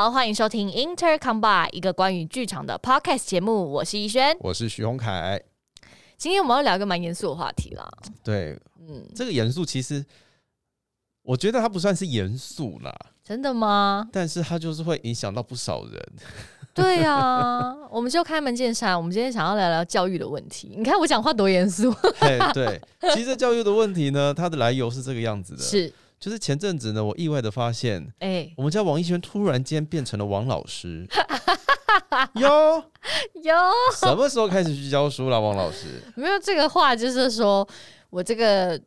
[0.00, 3.70] 好，欢迎收听 Intercom Bar，一个关于剧场的 podcast 节目。
[3.70, 5.38] 我是逸轩，我是徐宏凯。
[6.16, 7.86] 今天我们要聊一个蛮严肃的话题啦。
[8.24, 10.02] 对，嗯，这个严肃其实
[11.20, 12.90] 我觉得它不算是严肃啦，
[13.22, 14.08] 真的吗？
[14.10, 16.02] 但是它就是会影响到不少人。
[16.72, 20.74] 对呀，我们就开门见山，我们今天想要聊聊教育的问题。
[20.78, 21.94] 你看我讲话多严肃。
[22.54, 22.80] 对，
[23.12, 25.62] 其实教育的问题呢，它的来由是这个样子的。
[25.62, 25.92] 是。
[26.20, 31.08] 就是前阵子呢，我意外的发现，哎，我们家王艺轩突然间变成了王老师，
[32.36, 32.48] 有
[33.42, 33.54] 有，
[33.96, 35.40] 什么时候开始去教书了？
[35.40, 37.66] 王老师没有这个话，就是说
[38.10, 38.78] 我这个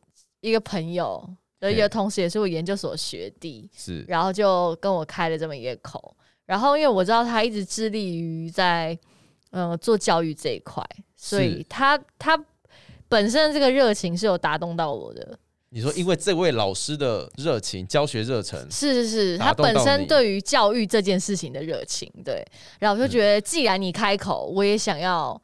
[0.41, 1.27] 一个朋友
[1.59, 8.95] 的一个同事，也是我研究所学弟，是，然后就跟我开了这么一个口，然后因为我知道他一直致力于在
[9.49, 12.39] 嗯做教育这一块，所以他他
[13.09, 15.39] 本身这个热情是有打动到我的。
[15.75, 22.45] 你说，因为这位老师的热情、教学热忱，是是是，他本身对于教育这件事情的热情，对，
[22.77, 25.41] 然后我就觉得，既然你开口，我也想要，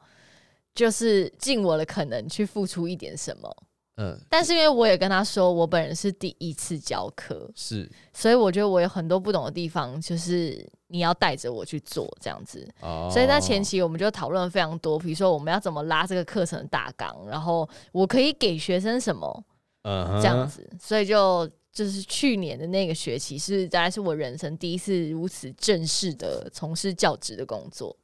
[0.72, 3.56] 就是尽我的可能去付出一点什么，
[3.96, 4.16] 嗯。
[4.28, 12.64] 但是因为我也跟他说，我本人是第一次教课，是，所以我觉得我有很多不懂的地方，就是你要带着我去做这样子。
[12.82, 13.10] 哦。
[13.12, 19.44] 所以在前期我们就讨论非常多，比如说我们要怎么拉这个课程的大纲，然后我可以给学生什么。
[19.82, 27.96] 嗯，这样子，所以就就是去年的那个学期是，大概是我人生第一次如此正式的从事教职的工作。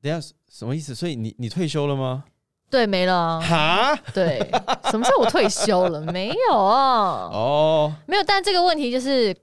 [0.00, 0.94] 等下什么意思？
[0.94, 2.24] 所以你你退休了吗？
[2.70, 3.40] 对，没了啊。
[3.40, 3.96] 哈？
[4.14, 4.38] 对，
[4.90, 6.00] 什么时候我退休了？
[6.12, 7.28] 没有啊。
[7.32, 8.22] 哦，没有。
[8.22, 9.34] 但这个问题就是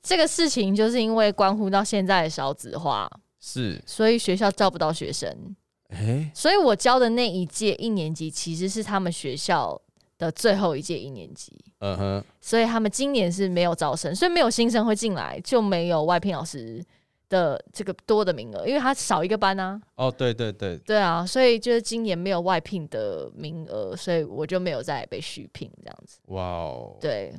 [0.00, 5.56] 这个事情，就是因为关乎到现在的少子化，是，所以学校招不到学生。
[5.88, 9.82] 哎，所以我教的那一届一年级其实是他们学校。
[10.18, 16.82] 的最后一届一年级，嗯哼，所以他们今年是没有招生，所以没有新生会进来，就没有外聘老师
[17.28, 19.78] 的这个多的名额，因为他少一个班啊。
[19.96, 26.18] 哦，对对对，对啊，所以就是今年没有外聘的名额，所以我就没有再被续聘这样子。
[26.28, 27.34] 哇哦，对，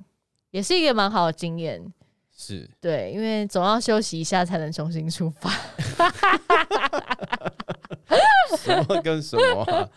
[0.51, 1.83] 也是一个蛮好的经验。
[2.31, 5.49] 是，对，因为总要休息一下才能重新出发。
[8.59, 9.89] 什么跟什么？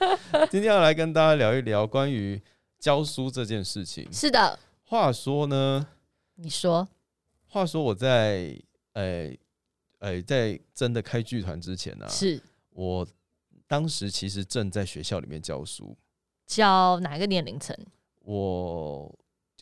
[0.50, 2.40] 今天要来跟大家聊一聊关于。
[2.80, 4.58] 教书这件事情是的。
[4.84, 5.86] 话说呢，
[6.34, 6.88] 你说，
[7.46, 8.58] 话说我在
[8.94, 9.38] 诶
[9.98, 13.06] 诶，在真的开剧团之前呢，是我
[13.68, 15.96] 当时其实正在学校里面教书，
[16.46, 17.76] 教哪个年龄层？
[18.22, 19.16] 我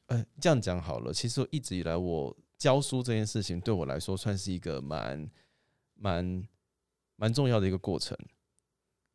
[0.07, 5.29] 呃这样讲好了，其实一直以来我教书这件事情对我来说算是一个蛮
[5.95, 6.49] 蛮
[7.17, 8.17] 蛮重要的一个过程。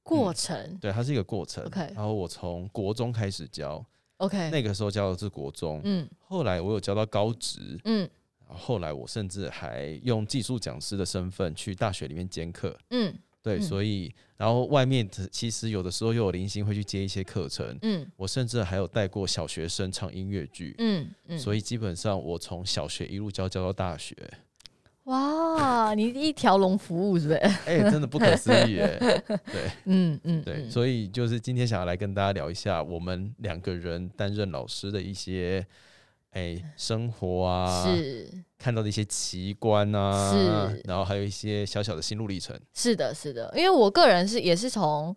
[0.04, 1.64] 过程对，它是一个过程。
[1.64, 3.84] OK，然后我从国中开始教。
[4.18, 8.08] OK，那个时候教的是国中，嗯，后来我有教到高职，嗯，
[8.48, 24.16] 后来我甚至还用技术讲师的身份去大学里面兼课，嗯，对，所以然后外面其实有的时候又有零星会去接一些课程，嗯，我甚至还有带过小学生唱音乐剧，嗯嗯，所以基本上我从小学一路教教到大学。
[25.06, 27.40] 哇，你一条龙服务是不是？
[27.40, 28.98] 哎，真的不可思议哎！
[29.28, 35.66] 对，嗯嗯，对，所以就是今天想要来跟大家聊一下我们两个人担任老师的一些
[36.32, 42.58] 哎生活啊，是看到的一些奇观啊，是，然后还有一些小小的心路历程。
[42.74, 45.16] 是的，是的，因为我个人是也是从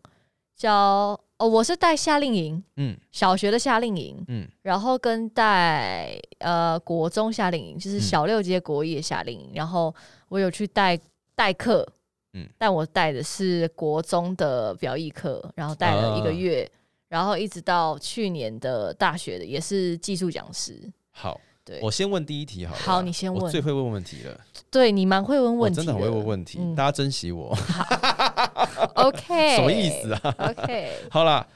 [0.57, 1.19] 教。
[1.39, 9.95] 哦，我是带夏令营，嗯，小学的夏令营，嗯，然后跟带呃国中夏令营，就是小六阶国一的夏令营，然后
[10.29, 10.99] 我有去带
[11.35, 11.87] 代课，
[12.33, 16.67] 嗯，但我带的是国中的表艺课，然后带了一个月，
[17.09, 20.81] 然后一直到去年的大学的也是技术讲师。
[21.11, 21.41] 好。
[21.67, 22.77] 对我先问第一题，好。
[22.77, 23.43] 好，你先问。
[23.43, 24.41] 我最会问问题了。
[24.71, 27.53] 对你蛮会问问题，真的很会问问题，大家珍惜我。
[28.95, 29.57] OK。
[29.57, 30.93] 什么意思啊？OK。
[31.11, 31.47] 好啦，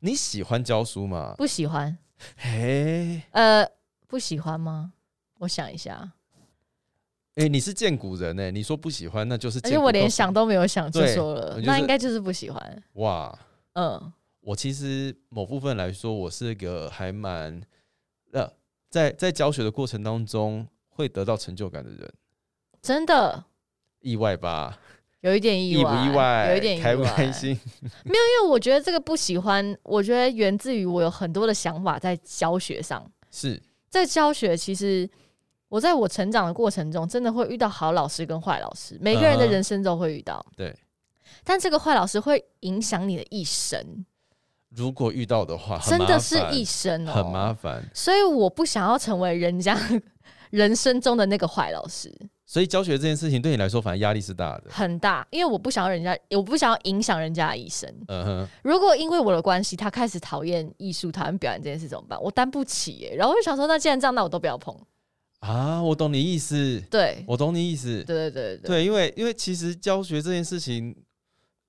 [0.00, 1.34] 你喜欢教书吗？
[1.36, 1.96] 不喜欢。
[2.36, 3.22] 嘿。
[3.32, 3.68] 呃，
[4.06, 4.92] 不喜欢吗？
[5.38, 6.12] 我想一下。
[7.34, 8.50] 哎，你是见古人呢？
[8.50, 9.60] 你说不喜欢，那就是。
[9.64, 12.82] 而且我连想都没有想就说了，那应该就是不喜欢。
[12.94, 13.38] 哇。
[13.74, 14.12] 嗯。
[14.40, 17.60] 我其实某部分来说，我是一个还蛮
[18.32, 18.50] 呃。
[18.88, 22.14] 在在教学的过程当中，会得到成就感的人，
[22.80, 23.44] 真的
[24.00, 24.78] 意外吧？
[25.26, 26.50] 有一点意外，意不意外？
[26.50, 27.50] 有一点开不开心？
[28.04, 33.04] 没有，因为我觉得这个不喜欢，我觉得源自于我有很多的想法在教学上。
[33.32, 35.08] 是在教学，其实
[35.68, 40.46] 我在我成长的过程中，真的会遇到好老师跟坏老师，每个人的人生都会遇到。
[40.56, 40.72] 对，
[41.42, 44.06] 但这个坏老师会影响你的一生。
[44.68, 47.82] 如果遇到的话，真的是一生哦，很麻烦。
[47.92, 49.76] 所以我不想要成为人家
[50.50, 52.14] 人生中的那个坏老师。
[52.48, 57.92] 所以教学这件事情对你来说，反而压力是大的，很大，因为我不想要人家，我不想要影响人家的一生。
[58.06, 62.22] 嗯哼，如果因为我的关系，他开始讨厌艺术、讨厌表演这件事怎么办？
[62.22, 63.16] 我担不起耶。
[63.16, 64.72] 然后我就想说，那既然这样，那我都不要碰。
[65.40, 66.80] 啊，我懂你意思。
[66.88, 68.04] 对，我懂你意思。
[68.04, 70.94] 对对对对，因为因为其实教学这件事情，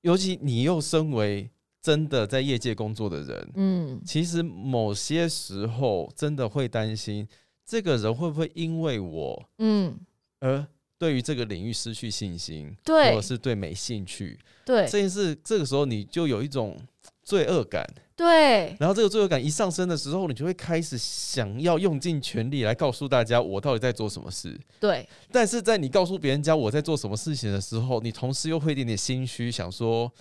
[0.02, 1.50] 尤其你又身为
[1.82, 7.28] 真的在业界工作的人，嗯，其实某些时候真的会担心，
[7.66, 9.98] 这个人会不会因为我，嗯。
[10.40, 10.66] 而
[10.98, 16.76] 对于这个领域失去信心，对，或者是对没兴趣，对这件事，这个时候你就有一种
[17.24, 18.76] 罪恶感，对。
[18.80, 25.08] 然后这个罪恶感一上升的时候，你就会开始想要用尽全力来告诉大家我到底在做什么事，对。
[25.32, 30.12] 但是在你告诉别人家我在做什么事情的时候，你同时又会一点点心虚，想说，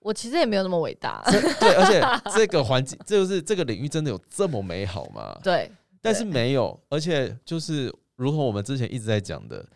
[0.00, 1.22] 我其实也没有那么伟大，
[1.60, 1.74] 对。
[1.74, 5.38] 而且这个环境， 就是这个领域真的有这么美好吗？
[5.44, 5.70] 对。
[6.00, 7.94] 但是没有，而且就是。
[8.16, 9.66] 如同我们之前一直在讲的，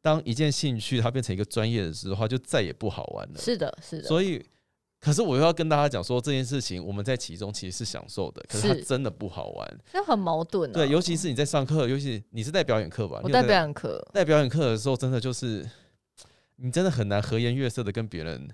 [0.00, 3.38] 当一件兴趣它变成一个专业的时候，就再也不好玩了。
[3.38, 4.08] 是的，是的。
[4.08, 4.44] 所以，
[4.98, 10.72] 可是我又要跟大家讲说，这件事情我们在其中其实是享受的，可是它真的不好玩，就很矛盾。
[10.72, 13.20] 对，尤其是你在上课，尤其你是在表演课吧？
[13.22, 15.68] 我在表演课，在表演课的时候，真的就是
[16.56, 18.48] 你真的很难和颜悦色的跟别人，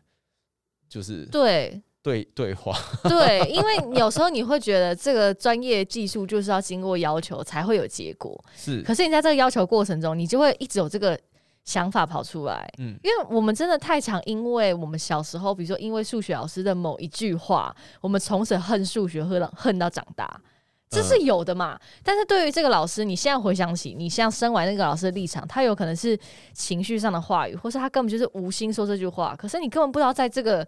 [0.88, 1.82] 就是对。
[2.00, 2.74] 对对话，
[3.04, 8.80] 对，因为有时候你会觉得这个专业技术就是要经过要求才会有结果，是。
[8.82, 11.18] 可是你在这个要求过程中，你就会一直有这个
[11.64, 20.40] 想法跑出来，嗯，因为我们真的太常，因为我们小时候，比如说因为数学老师的某一句话，我们从此恨数学，恨到恨到长大，
[20.88, 21.78] 这是有的嘛。
[22.02, 26.18] 但是对于这个老师，你现在回想起，你像身为那个老师的立场，他有可能是
[26.54, 30.66] 情绪上的话语，或是他根本就是无心说这句话，可是你根本不知道在这个。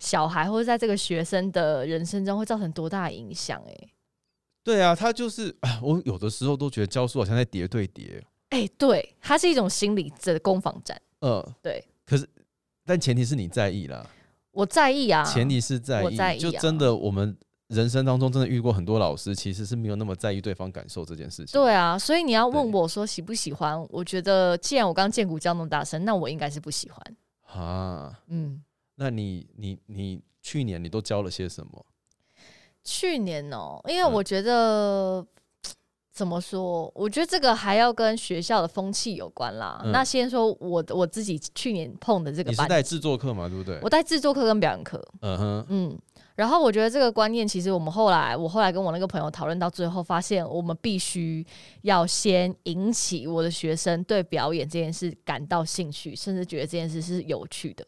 [0.00, 3.62] 小孩或者在这个学生的人生中会造成多大的影响？
[3.68, 3.76] 哎，
[4.64, 8.20] 对啊，他就是我有的时候都觉得教书好像在叠对叠。
[8.48, 11.00] 哎，对，它是一种心理的攻防战。
[11.20, 11.86] 嗯，对。
[12.04, 12.28] 可是，
[12.84, 14.04] 但前提是你在意啦。
[14.50, 15.22] 我在意啊。
[15.22, 16.02] 前提是在
[16.34, 17.36] 意，就真的我们
[17.68, 21.52] 人生当中真的遇过很多老师，其实是没有那么在意对方感受这件事情。
[21.52, 23.80] 对啊，所以你要问我说喜不喜欢？
[23.88, 27.16] 我觉得既然我刚见骨叫那么大声，那我应该是不喜欢。
[27.62, 28.60] 啊，嗯。
[29.00, 31.86] 那你你你去年你都教了些什么？
[32.84, 35.26] 去年哦，因为我觉得
[36.12, 36.92] 怎么说？
[36.94, 39.82] 我觉得这个还要跟学校的风气有关啦。
[39.86, 43.48] 那先说我我自己去年碰的这个，你是带制作课嘛？
[43.48, 43.78] 对不对？
[43.82, 45.02] 我带制作课跟表演课。
[45.22, 45.98] 嗯哼，嗯。
[46.36, 51.46] 然后我觉得这个观念，其实我们后来我后来跟我那个朋友讨论到最后，发现我们必须
[51.82, 57.86] 要先引起我的学生对表演这件事感到兴趣，甚至觉得这件事是有趣的。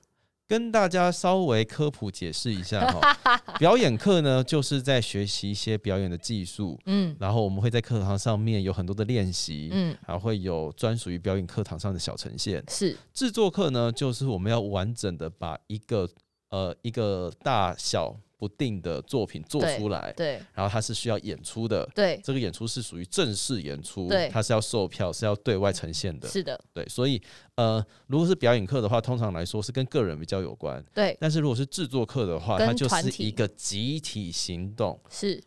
[0.53, 3.17] 跟大家稍微科普解释一下哈，
[3.59, 12.63] 表演课呢，就是在学习一些表演的技术，嗯，然后我们会在课堂上面有很多的练习，嗯，还会有专属于表演课堂上的小呈现。
[12.69, 16.07] 是制作课呢，就是我们要完整的把一个
[16.51, 18.15] 呃一个大小。
[18.43, 27.23] 不定的作品做出来，对，然后它是需要演出的，对，这个演出是属于正式演出，对，它是要售票，是要对外呈现的，是的，对，所以
[27.55, 35.41] 呃，如果是表演课的话，通常来说是跟个人比较有关，对，但是如果是制作课的话，它就是一个集体行动，是，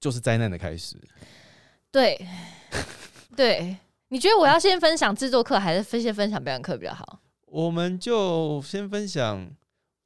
[0.00, 0.96] 就是灾难的开始，
[1.92, 2.20] 对，
[3.36, 3.76] 对，
[4.08, 7.20] 你觉得我要先分享制作课，还是先分享表演课比较好？
[7.46, 9.48] 我们就先分享。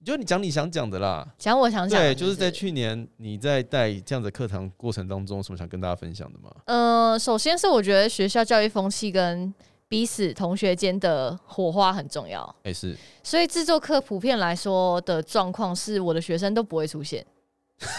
[0.05, 2.01] 就你讲你想讲的啦，讲我想讲。
[2.01, 6.51] 对，就是在去年你在带这样的课堂过程当中，什么想跟大家分享的吗？
[6.65, 9.53] 呃，首先是我觉得学校教育风气跟
[9.89, 12.55] 彼此同学间的火花很重要。
[12.63, 12.97] 哎，是。
[13.23, 17.25] 所以制作课普遍来说的状况是，我的学生都不会出现。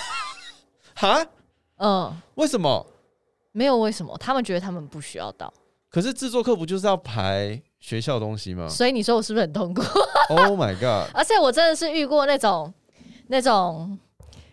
[0.96, 1.24] 哈？
[1.78, 2.20] 嗯？
[2.36, 2.86] 为什么？
[3.52, 5.54] 没有为什么，他们觉得他们不需要到。
[5.90, 7.62] 可是制作课不就是要排？
[7.82, 8.70] 学校东西吗？
[8.70, 9.82] 所以你说我是不是很痛苦？
[10.30, 11.14] Oh my god！
[11.14, 12.74] 而且我真的是遇过那种
[13.28, 14.00] 那种，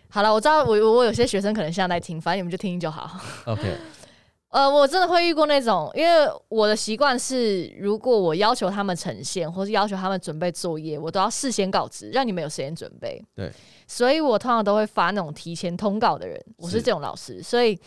[0.09, 3.17] 好了，我知道我我有些学生可能现在在听，反正你们就听听就好。
[3.45, 3.77] OK，
[4.49, 13.23] 呃，我真的会遇过那种，因为我的习惯是，如果我要求他们呈现，或是要求他们准备作业，我都要事先告知，让你们有时间准备。
[13.35, 13.49] 对，
[13.87, 17.79] 所以我通常都会发那种提前通告的人，我是这种老师，所以。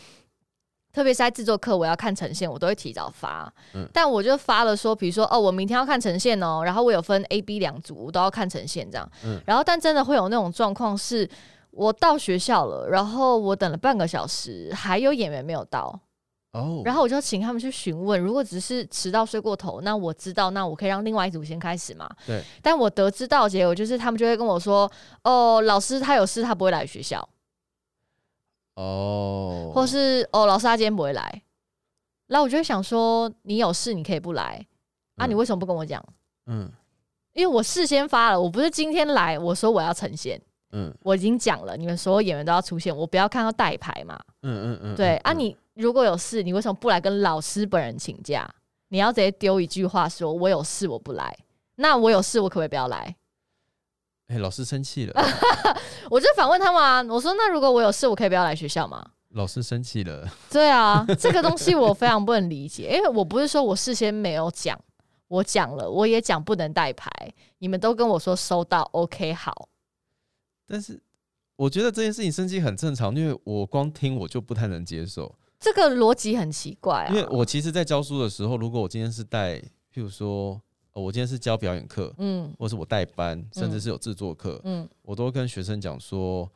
[0.92, 3.52] 特别是在制作课，我要看呈现，我都会提早发。
[3.72, 9.10] 嗯，但我就发了说，比如说，哦，我明天要看呈现哦，然后我有分 A、B 两组，我都要看呈现这样。
[9.24, 11.28] 嗯，然后但真的会有那种状况，是
[11.70, 15.98] 我到学校了，然后我等了半个小时，还有演员没有到。
[16.52, 22.06] 哦，然后我就请他们去询问，如果只是迟到睡过头，那我知道，那我可以让另外一组先开始嘛。
[22.26, 24.92] 对，但我得知到结果就是，他们就会跟我说，
[25.24, 27.26] 哦，老师他有事，他不会来学校。
[28.74, 31.42] 哦，或是哦，老师他今天不会来，
[32.28, 34.64] 那我就会想说，你有事你可以不来，
[35.16, 36.02] 啊，你为什么不跟我讲？
[36.46, 36.70] 嗯，
[37.34, 40.40] 因为我事先发了，我不是今天来，我说我要呈现，
[40.72, 48.48] 嗯，我已经讲了，你们所有演员都要出现，我不要看到代牌嘛，嗯嗯嗯，对啊，你如果有事，你为什么不来跟老师本人请假？
[48.88, 51.34] 你要直接丢一句话说，我有事我不来，
[51.76, 53.16] 那我有事我可不可以不要来？
[54.32, 55.12] 哎，老师生气了，
[56.10, 59.04] 我就反问他们啊，我说那如果我有事，我可以不要来学校吗？
[59.30, 64.78] 老师生气了，对啊， 这个东西我非常不能理解，因为我不是说我事先没有讲，
[65.28, 67.10] 我讲了，我也讲不能带牌，
[67.58, 69.68] 你们都跟我说收到，OK 好，
[70.66, 70.98] 但是
[71.56, 75.34] 我觉得这件事情生气很正常，因为我光听我就不太能接受。
[75.60, 77.08] 这个逻辑很奇怪啊！
[77.10, 79.56] 因为我其实，在教书的时候，如果我今天是带，
[79.94, 80.60] 譬如说，
[80.94, 86.50] 我今天是教表演课，嗯，或是我带班，甚至是有制作课，嗯，我都跟学生讲说，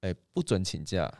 [0.00, 1.12] 哎，不准请假。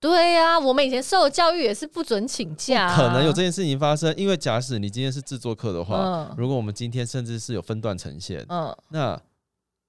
[0.00, 4.14] 对呀，我们以前受的教育也是不准请假，可能有这件事情发生。
[4.16, 9.20] 因为假使你今天是制作课的话，如果我们今天甚至是有分段呈现，嗯，那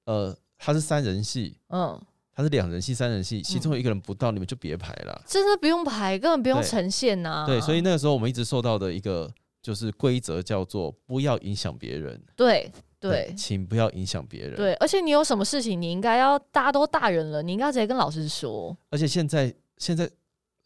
[0.06, 2.02] 呃，他是三人戏，嗯。
[2.38, 5.22] 他是两人戏、三人戏，其中有一个人不到，你们就别排了。
[5.26, 7.46] 真的不用排，根本不用呈现呐。
[7.48, 9.34] 对，所以那个时候我们一直受到的一个
[9.66, 12.22] 就是规则叫做不要影响别人。
[12.36, 14.56] 对对，请不要影响别人。
[14.56, 18.78] 对，而且你有什么事情，你应该要大家都大人了，你应该直接跟老师说。
[18.92, 20.08] 而且现在现在。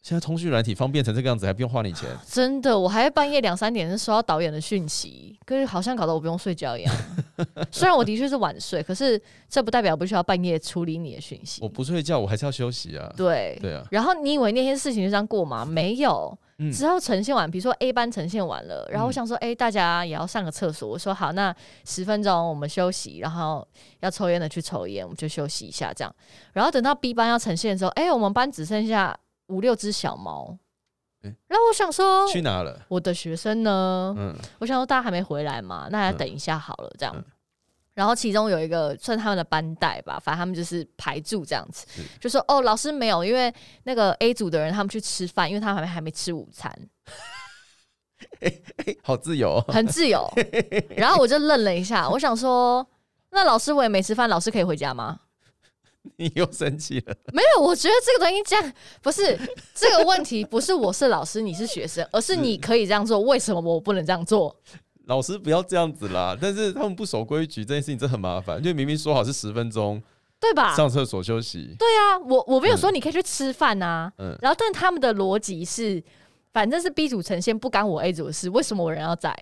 [0.02, 2.08] 现在通讯软体方便成这个样子，还不用花你钱。
[2.26, 6.94] 真的，我还半夜两三点收到导演的讯息，可是好像搞得我不用睡觉一样。
[7.70, 11.60] 虽然我的确是晚睡，可是这不代表不需要半夜处理你的讯息。
[11.62, 13.12] 我不睡觉，我还是要休息啊。
[13.14, 13.84] 对对啊。
[13.90, 15.66] 然后你以为那些事情就这样过吗？
[15.66, 16.36] 没有。
[16.72, 20.86] 之后呈现完，比如说 A 班呈现完了，然后我想说，哎，大家也要上个厕所。
[20.86, 21.54] 我说好，那
[21.86, 23.66] 十分钟我们休息，然后
[24.00, 26.14] 要抽烟的去抽烟，我们就休息一下这样。
[26.52, 29.14] 然后等到 B 班要呈现的时候，哎，我们班只剩下。
[29.50, 30.56] 五六只小猫，
[31.22, 32.80] 然后我想说去哪了？
[32.88, 34.14] 我的学生呢？
[34.16, 37.24] 嗯，我想说大家还没回来嘛，那要等一下好了，这样。
[37.92, 41.86] 然后其中有一个算他们的班带吧，反正他们就是排住这样子，
[42.18, 43.52] 就说哦，老师没有，因为
[43.82, 46.72] 那个 A 组的人他们去吃饭，因为他们还没吃午餐。
[49.02, 50.26] 好自由，很自由。
[50.96, 52.86] 然后我就愣了一下，我想说，
[53.30, 55.20] 那老师我也没吃饭，老师可以回家吗？
[56.16, 57.14] 你又生气了？
[57.32, 59.38] 没有，我觉得这个东西这样不是
[59.74, 64.54] 这个问题，不是我是老师，你是学生， 而是你可以这样做，为什么我不能这样做？
[65.06, 66.38] 老师不要这样子啦！
[66.40, 70.00] 但是他们不守规矩，这件事情真很麻烦，因为明明说好是十分钟，
[70.38, 70.74] 对吧？
[70.74, 71.74] 上厕所休息。
[71.78, 74.12] 对啊，我我没有说你可以去吃饭啊。
[74.18, 74.38] 嗯。
[74.40, 76.02] 然后，但他们的逻辑是，
[76.52, 79.34] 反正是 B 组呈现不干我 A 组的事，为什么我人要在？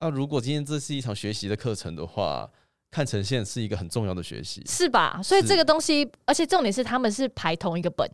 [0.00, 2.50] 那如果今天这是一场学习的课程的话？
[2.90, 5.20] 看呈现是一个很重要的学习，是吧？
[5.22, 8.10] 所以这个东西，而且重点是他们是排同一个本。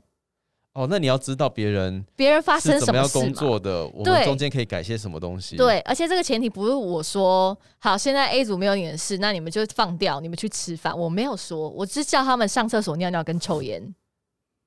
[0.74, 5.54] 哦，那你要知道别人别人发生什么工作的，我们中间可以改些什么东西。
[5.54, 10.98] 对，而且这个前提不是我说好，现在 A 组没有你的事，那你们就放掉，你们去吃饭。
[10.98, 13.94] 我没有说，我只叫他们上厕所、尿尿跟抽烟。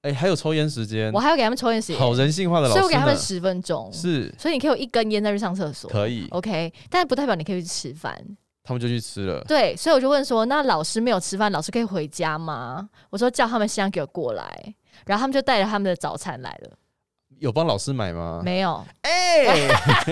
[0.03, 8.15] 哎，还有抽烟时间，我还要给他们抽烟时间，好人性化的老师，所以我给他们十分钟，是，所以你可以有一根烟再去上厕所，可以，OK，但不代表你可以去吃饭。
[8.65, 9.41] 他们就去吃了。
[9.43, 16.71] 对，所以我就问说：“那老师没有吃饭，老师可以回家吗？”我说：“叫他们先给我过来。”然后他们就带着他们的早餐来了。
[17.39, 18.41] 有帮老师买吗？
[18.43, 18.83] 没有。
[19.01, 19.67] 哎，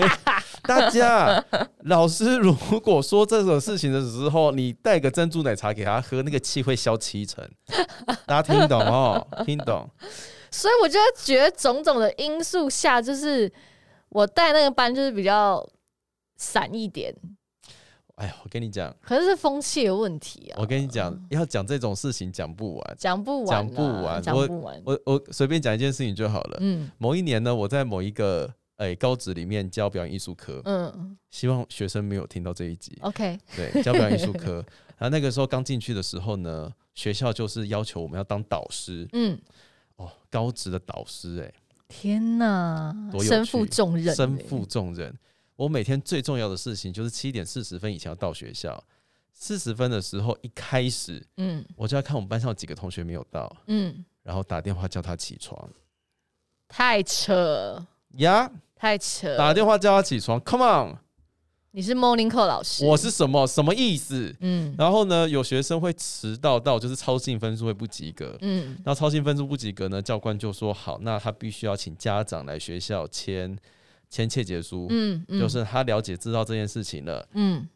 [0.62, 1.42] 大家，
[1.84, 7.42] 老师如果说这种事情的时候，你带个珍珠奶茶给他喝，那个气会消七成。
[8.26, 9.26] 大家听懂哦？
[9.44, 9.88] 听懂。
[10.50, 13.50] 所以我就觉得种种的因素下，就是
[14.10, 15.66] 我带那个班就是比较
[16.36, 17.12] 散一点。
[18.16, 20.56] 哎呀，我跟你讲，可是是风气的问题啊！
[20.60, 24.80] 我跟你讲，要讲这种事情讲不完，讲不完，讲不完，讲不完。
[24.84, 26.58] 我我随便讲一件事情就好了。
[26.60, 30.62] 嗯，某一年呢，我在某一个哎高职里面教表演艺术科。
[30.64, 32.96] 嗯，希望学生没有听到这一集。
[33.00, 34.64] OK，对，教表演艺术科。
[34.96, 39.08] 然后那个时候刚进去的时候呢，学校就是要求我们要当导师。
[39.12, 39.36] 嗯，
[39.96, 41.52] 哦，高职的导师，哎，
[41.88, 45.12] 天哪，身负重任，身负重任。
[45.56, 48.82] 我每天最重要的事情就是七点四十分以前要到学校。
[49.36, 55.68] 四十分的时候一开始，嗯，我就要看我们班上几个同学没有到，嗯，然后打电话叫他起床。
[56.68, 57.84] 太扯
[58.18, 58.50] 呀！
[58.76, 59.36] 太扯！
[59.36, 60.96] 打电话叫他起床，Come on！
[61.72, 62.86] 你是 Morning Call 老师？
[62.86, 64.32] 我是什么什么意思？
[64.38, 73.58] 嗯，然后呢，有学生会迟到到就是超信分数会不及格，嗯，然后超信分数不及格呢，教官就说好，那他必须要请家长来学校签。
[74.14, 77.66] 签切结书，嗯，就是他了解知道这件事情了，嗯，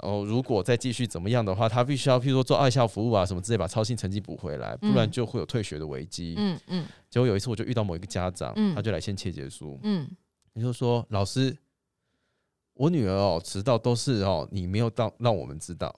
[0.00, 6.86] 然后如果再继续怎么样的话，他必须要譬如说做爱校服务啊什么之类，把超新成绩补回来，不然就会有退学的危机，嗯嗯。
[7.10, 10.08] 结果有一次我就遇到某一个家长，他就来签切结书，嗯，
[10.54, 11.54] 你就是说老师，
[12.72, 15.94] 我女儿哦迟到都是哦你没有到让我们知道，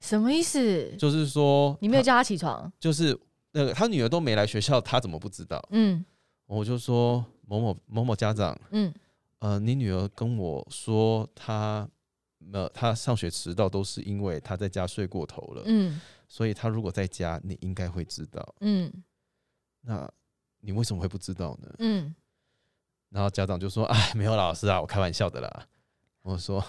[0.00, 0.92] 什么意思？
[0.98, 3.16] 就是说你没有叫她起床，就是
[3.52, 5.64] 那个她女儿都没来学校，她怎么不知道？
[5.70, 6.04] 嗯，
[6.46, 8.92] 我就说某某某某家长，嗯，
[9.44, 11.86] 呃，你女儿跟我说她。
[12.52, 15.98] 呃她上学迟到都是因为她在家睡过头了，嗯，
[16.28, 18.92] 所以她如果在家，你应该会知道，嗯，
[19.80, 20.06] 那
[20.60, 21.74] 你为什么会不知道呢？
[21.78, 22.14] 嗯，
[23.08, 25.66] 然后家长就说：“哎，没有老师啊，我开玩笑的啦。”
[26.20, 26.62] 我说：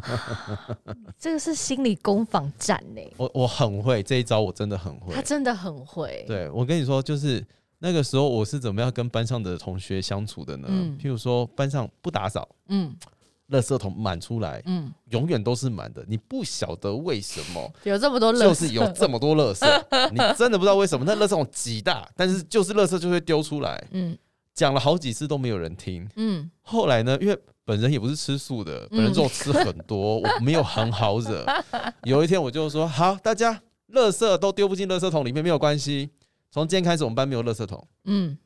[1.18, 6.24] “这个是心理攻防战呢。”我我很会这一招，我真的很会，他真的很会。
[6.26, 7.46] 对我跟你说，就是
[7.82, 10.68] 那个时候我是怎么样跟班上的同学相处的呢？
[10.98, 12.96] 譬如说班上不打扫，嗯。
[13.50, 16.02] 垃圾桶满出来，嗯，永远都是满的。
[16.08, 21.04] 你不晓得为什么 有这么多，就是有这么多垃圾， 你真的不知道为什么。
[21.04, 23.86] 那垃圾桶极大，但是就是垃圾就会丢出来。
[23.90, 24.16] 嗯，
[24.54, 26.08] 讲了好几次都没有人听。
[26.16, 31.44] 嗯，后来呢，因为本人也不是吃素的，本人肉吃很多， 我没有很好惹。
[32.04, 33.60] 有一天我就说：好，大家
[33.92, 36.08] 垃圾都丢不进垃圾桶里面没有关系。
[36.52, 37.84] 从今天开始，我们班没有垃圾桶。
[38.04, 38.38] 嗯，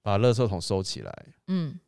[0.00, 1.26] 把垃圾桶收起来。
[1.48, 1.78] 嗯。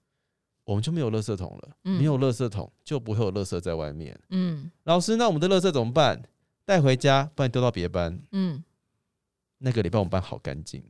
[0.65, 4.17] 我们就没有垃圾桶了，没有垃圾桶就不会有垃圾在外面。
[4.31, 6.23] 嗯，老师，那我们的垃圾怎么办？
[6.65, 8.17] 带回家，不然丢到别班。
[8.31, 8.63] 嗯，
[9.59, 10.81] 那个礼拜我们班好干净。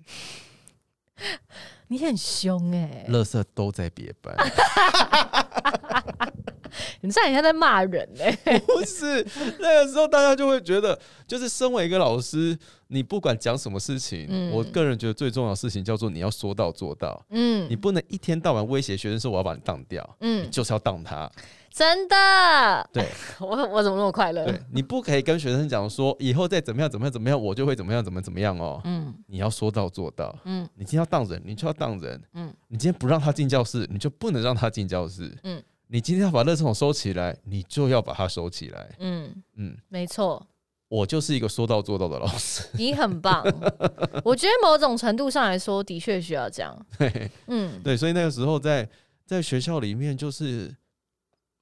[1.89, 3.07] 你很凶哎！
[3.09, 4.37] 垃圾都在别班。
[7.01, 8.37] 你这样在骂人嘞？
[8.67, 9.27] 不是，
[9.59, 12.57] 那个时候大家就会觉得，就是身为一个老师，
[12.89, 17.25] 你不管讲什么事情，我个人觉得最重要的事情叫做你要说到做到。
[17.31, 21.31] 嗯，你不能一天到晚威胁学生说我要把你当掉，嗯，就是要当他。
[21.75, 22.87] 真的？
[22.93, 23.09] 对，
[23.41, 24.45] 我我怎么那么快乐？
[24.45, 28.79] 对，你不可以跟学生讲说以后再怎么样怎么样怎么样，我就会怎么样怎么怎么样哦。
[28.85, 30.39] 嗯，你要说到做到。
[30.45, 32.23] 嗯，你今天要当人，你就要当人。
[32.35, 35.35] 嗯，你今天不让他进教室，你就不能让他进教室。
[35.45, 35.63] 嗯。
[35.93, 38.89] 你今天要把垃圾桶收起来，你就要把它收起来。
[38.99, 40.43] 嗯嗯，没错，
[40.89, 42.67] 我就是一个说到做到的老师。
[42.73, 43.45] 你很棒，
[44.25, 46.75] 我觉得某种程度上来说，的确需要这样。
[46.99, 48.89] 对，嗯，对，所以那个时候在
[49.27, 50.75] 在学校里面，就是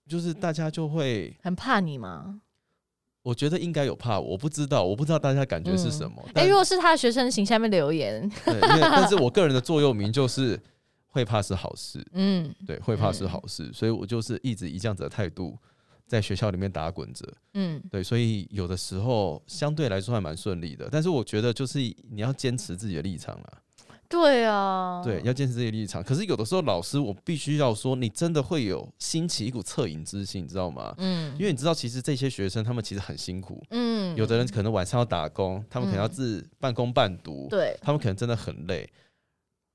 [0.06, 2.40] 就是大家就会很怕你吗？
[3.22, 6.24] 我觉得应该有怕，我不知道，我不知道大家感觉是什么。
[6.34, 8.30] 哎，如果是他的学生，请下面留言。
[8.44, 10.56] 对，但是我个人的座右铭就是。
[11.10, 15.58] 会怕是好事，嗯，对，会怕是好事，所以我就是一直以这样子的态度
[16.06, 21.78] 在学校里面打滚着，嗯，对，所以有的时候相对来说还蛮顺利的，但是我觉得就是
[22.10, 23.52] 你要坚持自己的立场啊，
[24.08, 30.92] 对啊，对，要坚持自己的立场，可是有的时候老师我必须要说，你真的会有兴起一股恻隐之心，你知道吗？
[30.98, 37.76] 嗯，因为你知道其实这些学生他们其实很辛苦，嗯，有的人可能晚上要打工，他们可能要自半工半读，对。
[37.80, 38.88] 他们可能真的很累。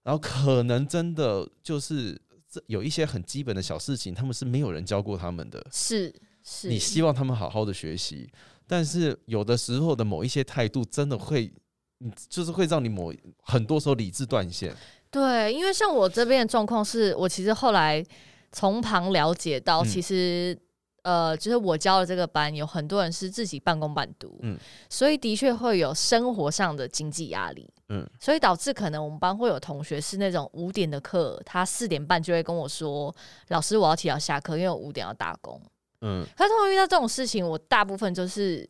[0.05, 5.65] 然后可能真的就是这有一些很基本的小事情，他们是没有人教过他们的。
[5.71, 6.13] 是
[6.43, 8.29] 是，你希望他们好好的学习，
[8.67, 11.51] 但是有的时候的某一些态度，真的会，
[11.97, 14.73] 你就是会让你某很多时候理智断线。
[15.09, 18.05] 对，因为像我这边的状况是，我其实后来
[18.51, 20.57] 从旁了解到，其实。
[21.05, 24.57] 呃，就是我教的这个班，有很多人是自己半工半读，嗯，
[24.89, 33.15] 所以的确会有生活上的经济压力，嗯，所以导致可能我们班会有同学是那种五点的课，他四点半就会跟我说，
[33.49, 35.61] 老师我要提早下课，因为我五点要打工，
[36.01, 38.67] 嗯，他通常遇到这种事情，我大部分就是，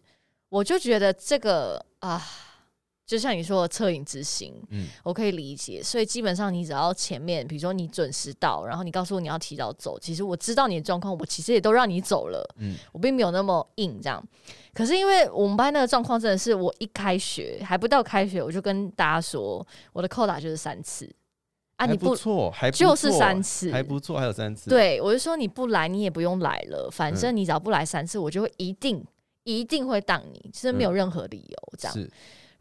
[0.50, 2.22] 我就觉得这个啊。
[3.06, 5.82] 就像你说的恻隐之心，嗯，我可以理解。
[5.84, 14.24] 所以基本上你只要前面，比如说你准时到，然后你告诉我你要提早走，其实我知道你的状况，我其实也都让你走了，嗯，我并没有那么硬这样。
[14.74, 21.08] 可是因为我们班那个状况真的是，我一开学还不到开学，我就跟大家说，我的扣打就是三次
[21.76, 24.70] 啊，你不错，还就是三次，还不错，还有三次。
[24.70, 29.06] 对，我就说你不来，你也不用来了，反正你只要不来三次，我就会一定
[29.44, 32.10] 一定会当你，其实没有任何理由这样。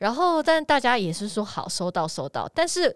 [0.04, 2.46] 然后，但大家也是说好收到收到。
[2.54, 2.94] 但是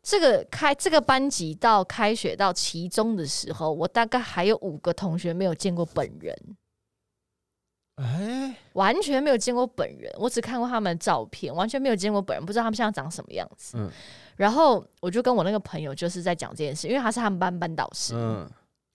[0.00, 6.56] 这个开这个班级到开学到期中的时候，我大概还有五个同学没有见过本人，
[7.96, 10.08] 哎，完全没有见过本人。
[10.16, 13.76] 我只看过他们的照片，完全没有见过本人，不知道他们现在长什么样子。
[13.76, 13.90] 嗯，
[14.36, 18.14] 然后我就跟我那个朋友就是在讲这件事，因为他是他们班班导师。
[18.14, 18.48] 嗯，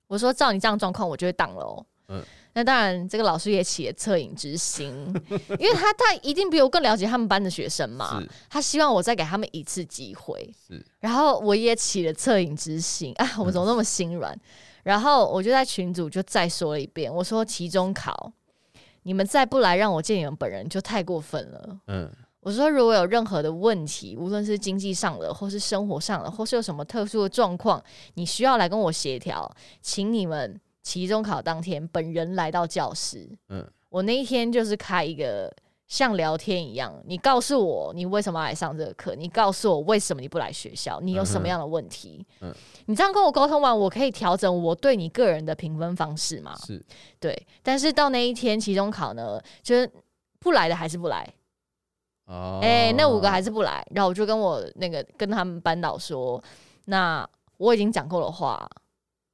[0.07, 1.85] 我说照你这样状况，我就会当了哦。
[2.07, 2.23] 嗯。
[2.53, 4.91] 那当然，这个老师也起了恻隐之心，
[5.59, 8.21] 因为他他一定比我更了解他们班的学生嘛。
[8.49, 10.51] 他希望我再给他们一次机会。
[10.67, 13.35] 是，然后我也起了恻隐之心啊！
[13.37, 14.37] 我怎么那么心软？
[14.83, 18.31] 然后我就在群组就再说了一遍，我说期中考，
[19.03, 21.79] 你们再不来让我见你们本人，就太过分了。
[21.87, 27.81] 嗯，我说如果有任何的问题，无论是经济上的，或是生活上的，或是有什么特殊的状况，
[28.15, 29.49] 你需要来跟我协调，
[29.81, 30.59] 请你们。
[30.83, 33.29] 期中考当天本人来到教室。
[33.49, 35.51] 嗯，我那一天就是开一个。
[35.89, 42.23] 像聊天一样，你告诉我你为什么来上这个课，你告诉我为什么你不来学校，你有什么样的问题？
[42.41, 42.53] 嗯，
[42.85, 46.55] 你这样跟我沟通完，我可以调整我对你个人的评分方式吗？
[46.63, 46.79] 是，
[47.19, 47.35] 对。
[47.63, 49.91] 但是到那一天期中考呢，就是
[50.39, 51.27] 不来的还是不来。
[52.25, 52.59] 哦。
[52.61, 56.39] 哎，那五个还是不来，然后我就跟我那个跟他们班导说，
[56.85, 58.69] 那我已经讲过的话，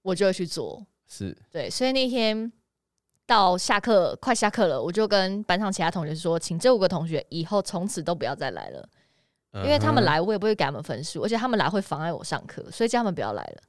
[0.03, 0.81] 我就会去做。
[1.07, 2.51] 是对，所以那天。
[3.27, 8.87] 到下课快下课了，我就跟班上其他同学说，请这五个同学以后从此都不要再来了，
[9.63, 13.63] 因为他们来我也不会给他们分数，而且他们来会妨碍我上课，所以叫他们不要来了。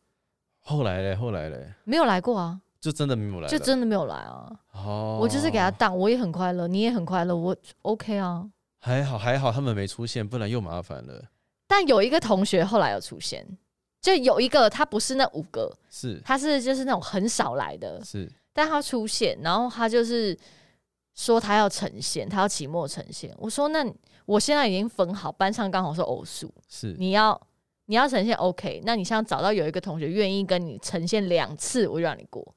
[0.60, 4.46] 后来嘞，后来嘞，没有来过啊，就真的没有来，就真的没有来啊。
[4.74, 8.46] 哦，我就是给他当，我也很快乐，你也很快乐，我 OK 啊。
[8.78, 11.24] 还好还好，他们没出现，不然又麻烦了。
[11.66, 13.46] 但有一个同学后来有出现，
[14.06, 18.30] 就有一个他不是那五个，是他是就是那种很少来的，是。
[18.52, 20.38] 但他出现，然后他就是
[21.12, 23.34] 说他要呈现，他要期末呈现。
[23.36, 23.84] 我说那
[24.24, 27.40] 我现在已经分好，班上刚好是偶数，是你要
[27.86, 32.54] 你要呈现 OK，那你像找到有一个同学愿意跟你呈现两次，我就让你过，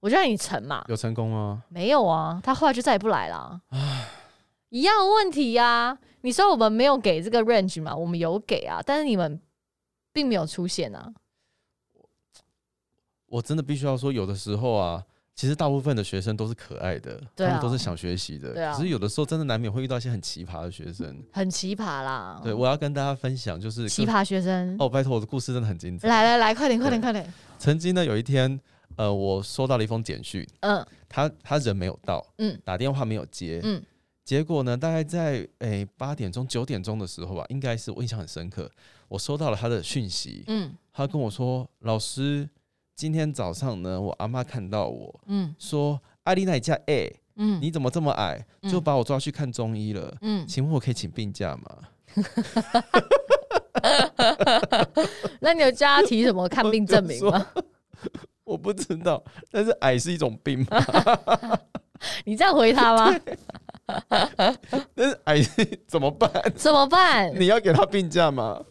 [0.00, 0.82] 我就让你成嘛。
[0.88, 1.62] 有成功吗？
[1.68, 3.60] 没有啊，他后来就再也不来了。
[4.70, 5.98] 一样的问题呀。
[6.22, 7.94] 你说我们没有给这个 range 嘛？
[7.94, 9.40] 我们有给啊，但是你们
[10.12, 11.12] 并没有出现啊。
[13.26, 15.04] 我真的必须要说，有的时候啊。
[15.34, 18.74] 其实大部分的学生都是可爱的，他们都是想学习的。
[18.74, 22.38] 只是有的时候真的难免会遇到一些很奇葩的学生，很奇葩啦。
[22.44, 24.76] 对，我要跟大家分享，就是奇葩学生。
[24.78, 26.06] 哦，拜托，我的故事真的很精彩。
[26.06, 27.32] 来来来，快点快点快点。
[27.58, 28.60] 曾经呢，有一天，
[28.96, 33.82] 呃，我收到了一封简讯，嗯，他他人没有到，嗯，打电话没有接，嗯，
[34.26, 38.70] 结果呢，大概在诶八点钟九点钟的时候吧，应该是我印象很深刻，
[39.12, 42.48] 我收到了他的讯息，嗯，他跟我说，老师。
[42.94, 48.44] 今天早上呢，我阿妈看到我，嗯，说阿丽娜家哎，嗯，你怎么这么矮？
[48.70, 51.78] 就把我抓去看中医了，嗯，请问我可以请病假吗？
[55.40, 57.46] 那你有叫他提什么看病证明吗？
[58.44, 60.86] 我不知道，但是矮是一种病吗？
[62.24, 63.20] 你这样回他吗？
[64.94, 65.42] 但是矮
[65.88, 66.30] 怎么办？
[66.54, 67.32] 怎么办？
[67.38, 68.62] 你要给他病假吗？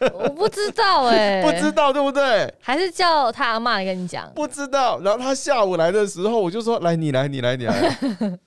[0.14, 2.52] 我不知道哎， 不知道对不对？
[2.60, 4.30] 还是叫他阿妈来跟你讲？
[4.34, 5.00] 不知道。
[5.00, 7.98] 然后他下午来的时候，我就说：“来，你来，你来，你来。”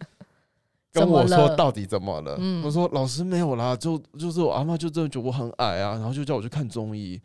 [0.94, 2.38] 跟我说到底怎么了？
[2.66, 7.20] 我说：“老师没有啦，就就是我阿妈就真的觉得我很矮啊，然后就叫我去看中医。”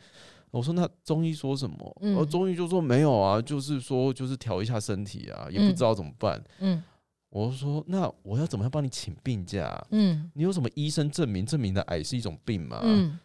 [0.52, 1.76] 我说：“那中医说什么？”
[2.16, 6.82] 我中医就说：“没有啊，就是说就是调一下身体啊，也不知道怎么办。”嗯，
[7.28, 9.84] 我说：“那我要怎么样帮你请病假？
[9.90, 13.18] 嗯，你有什么医生证明证明的矮是一种病吗？”嗯。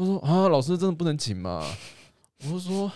[0.00, 1.62] 他说啊，老师真的不能请吗？
[2.50, 2.90] 我说，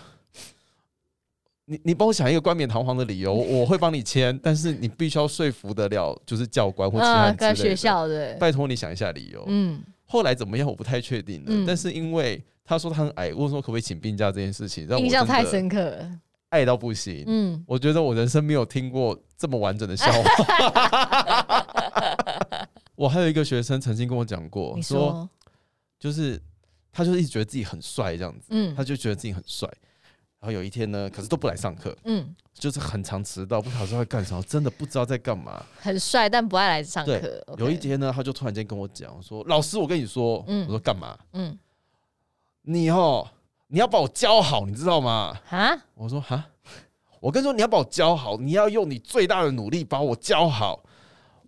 [1.67, 7.55] 你你帮我想一个冠冕堂皇的理由， 我会帮你签，但是你必须要说服得了，就是教官或其他之类的。
[7.55, 9.45] 学校对，拜托你想一下理由。
[9.49, 16.11] 嗯，后来怎么样我不太确定了，但是因为他说他很矮，问说可不可以请病假这件事情，让我印象太深刻了，
[16.49, 17.23] 爱到不行。
[17.27, 20.31] 嗯，我觉得我人生没有听过这么完整的笑话。
[22.97, 25.29] 我还有一个学生曾经跟我讲过，说
[26.01, 26.41] 就是。
[26.95, 29.69] 他就一直觉得自己很帅，这样子，嗯，他就觉得自己很帅。
[30.39, 35.61] 然后有一天呢，可是都不来上课，嗯，就是很常迟到，不晓得在干什么，真的不知道在干嘛。
[35.81, 37.45] 很帅，但不爱来上课。
[37.57, 41.19] 有一天呢，他就突然间跟我讲说：“老师，我跟你说，嗯，我说干嘛？
[41.33, 41.59] 嗯，
[42.63, 43.27] 你哦，
[43.69, 45.37] 你要把我教好，你知道吗？
[45.49, 45.77] 啊？
[45.95, 46.45] 我说哈，
[47.21, 50.84] 我跟你说，你要把我教好，你要用你最大的努力把我教好。”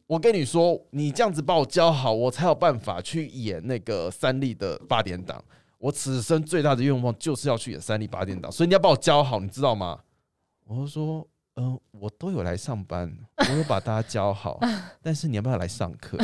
[0.06, 5.42] 我跟你说，你这样子把我教好，我才有办法去演那个三立的八点档。
[5.78, 9.98] 我此生最大的愿望就是要去演三立八点档，所以你要把我教好，你知道吗？
[10.64, 14.60] 我就说，嗯，我都有来上班，我有把大家教好，
[15.02, 16.16] 但是你要不要来上课？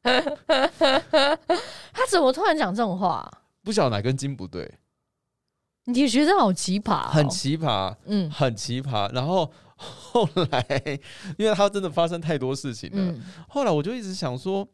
[1.92, 3.30] 他怎么突然讲这种话？
[3.62, 4.70] 不晓得哪根筋不对。
[5.86, 9.10] 你觉得好奇葩，很奇葩，嗯，很奇葩。
[9.14, 9.50] 然后。
[9.80, 11.00] 后来，
[11.38, 13.14] 因为他真的发生太多事情了。
[13.48, 14.66] 后来我就一直想说，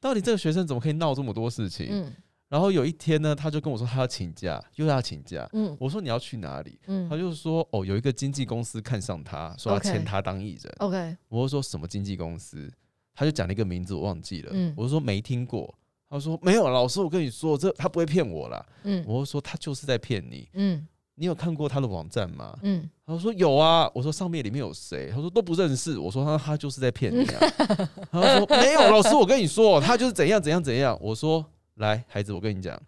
[0.00, 2.12] 到底这个学生怎么可以闹这么多事情？
[2.48, 5.46] 然后有一天呢，他就跟我说他要请假，又要请假。
[5.52, 6.80] 嗯，我说你要去哪里？
[6.86, 10.74] 嗯，他就说哦，有一个经纪公司看上他，说要签他当艺人。
[10.78, 12.72] OK，我就说什么经纪公司？
[13.14, 14.50] 他就讲了一个名字，我忘记了。
[14.54, 15.74] 嗯，我说没听过。
[16.08, 18.64] 他说没有，老师，我跟你说，这他不会骗我啦。
[18.84, 20.48] 嗯，我说他就是在骗你。
[20.54, 20.86] 嗯。
[21.18, 22.56] 你有看过他的网站吗？
[22.62, 23.90] 嗯，他说有啊。
[23.92, 25.10] 我说上面里面有谁？
[25.10, 25.98] 他说都不认识。
[25.98, 27.40] 我说他他就是在骗你啊。
[28.12, 30.96] 他说没有，老师，我跟你说，他就是怎样怎样怎样。
[31.00, 32.80] 我说来，孩子，我跟你讲，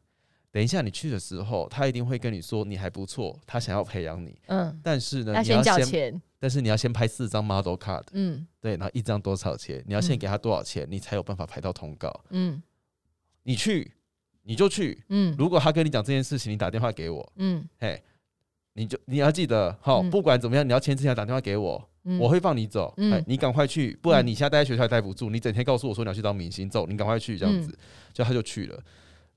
[0.52, 4.36] 等一下你去的时候，他一定会跟你说你还不错，他想要培养你。
[4.46, 8.04] 嗯，但是呢，你要先钱，但是你要先拍四张 model card。
[8.12, 9.82] 嗯，对，然后一张多少钱？
[9.86, 12.12] 你要先给他多少钱，你才有办法排到通告。
[12.30, 12.62] 嗯，
[13.42, 13.92] 你去
[14.42, 15.04] 你就去。
[15.08, 17.32] 嗯，如果他跟你讲这件事情，你打电话给我。
[17.36, 18.02] 嗯，嘿，
[18.80, 21.86] 你就你要记得，好，不管怎么样，你要签之前打电话给我，
[22.18, 22.94] 我会放你走。
[22.96, 25.28] 嗯，你赶快去，不然你现在待在学校也待不住。
[25.28, 27.78] 你整天告诉我说你要去当明星，走，你赶快去，这样子，
[28.14, 28.80] 就他就去了。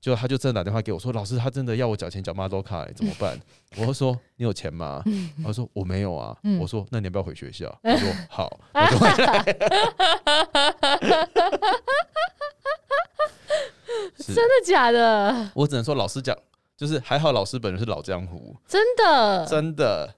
[0.00, 3.40] 就他就真的打电话给我说：“老师，他真的要我缴钱缴 model 卡，怎么办？”
[3.76, 5.02] 我说：“你有钱吗？”
[5.42, 9.42] 他说：“我没有啊。”我说：“那你要不要回学校？” 他说：“好。”我就回来。
[14.18, 15.50] 真的假的？
[15.54, 16.36] 我只能说，老师讲
[16.76, 19.46] 就是还好，老师本人是老江湖，真的？
[19.46, 20.14] 真的。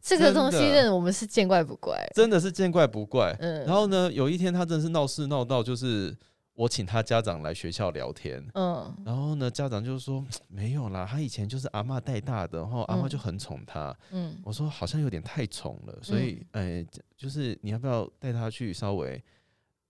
[0.00, 3.36] 这个东西，我们是见怪不怪，真的是见怪不怪。
[3.40, 3.64] 嗯。
[3.64, 6.16] 然后呢，有一天他真的是闹事闹到就是。
[6.56, 16.82] 我请他家长来学校聊天，嗯，然后呢，家长就说没有啦，他以前就是阿妈带大的，然后阿妈就很宠他，嗯，我说好像有点太宠了，所以，哎，
[17.14, 19.22] 就是你要不要带他去稍微，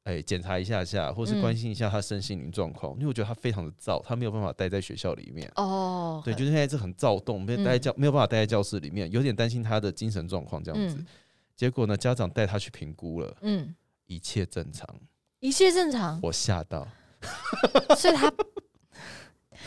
[0.07, 11.05] 哎，检查一下下，或是关心一下他身心灵状况，因为我觉得他非常的躁，他没有办法待在学校里面，哦，对，就是现在是很躁动，没有待在教，没有办法待在教室里面，有点担心他的精神状况这样子，
[11.57, 13.75] 结果呢，家长带他去评估了，嗯，
[14.07, 14.89] 一切正常。
[15.41, 16.87] 一切正常，我吓到，
[17.97, 18.33] 所以他，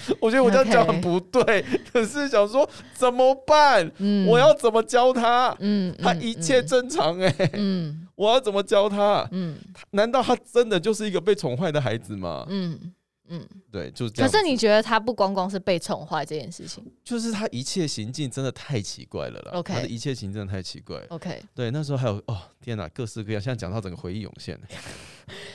[0.19, 3.89] 我觉得我这样讲很不对，可是想说怎么办？
[3.97, 5.55] 嗯，我要怎么教他？
[5.59, 9.27] 嗯，他一切正常哎，嗯，我要怎么教他？
[9.31, 9.57] 嗯，
[9.91, 12.45] 难道他真的就是一个被宠坏的孩子吗？
[12.49, 12.93] 嗯。
[13.31, 14.31] 嗯，对，就是这样。
[14.31, 19.51] 可是你觉得他不光光是被宠坏这件事情，就是他一切行径真的太奇怪了啦。
[19.53, 20.97] OK，他的一切行径真的太奇怪。
[21.09, 23.39] OK，对，那时候还有哦，天哪，各式各样。
[23.39, 24.59] 现在讲到整个回忆涌现，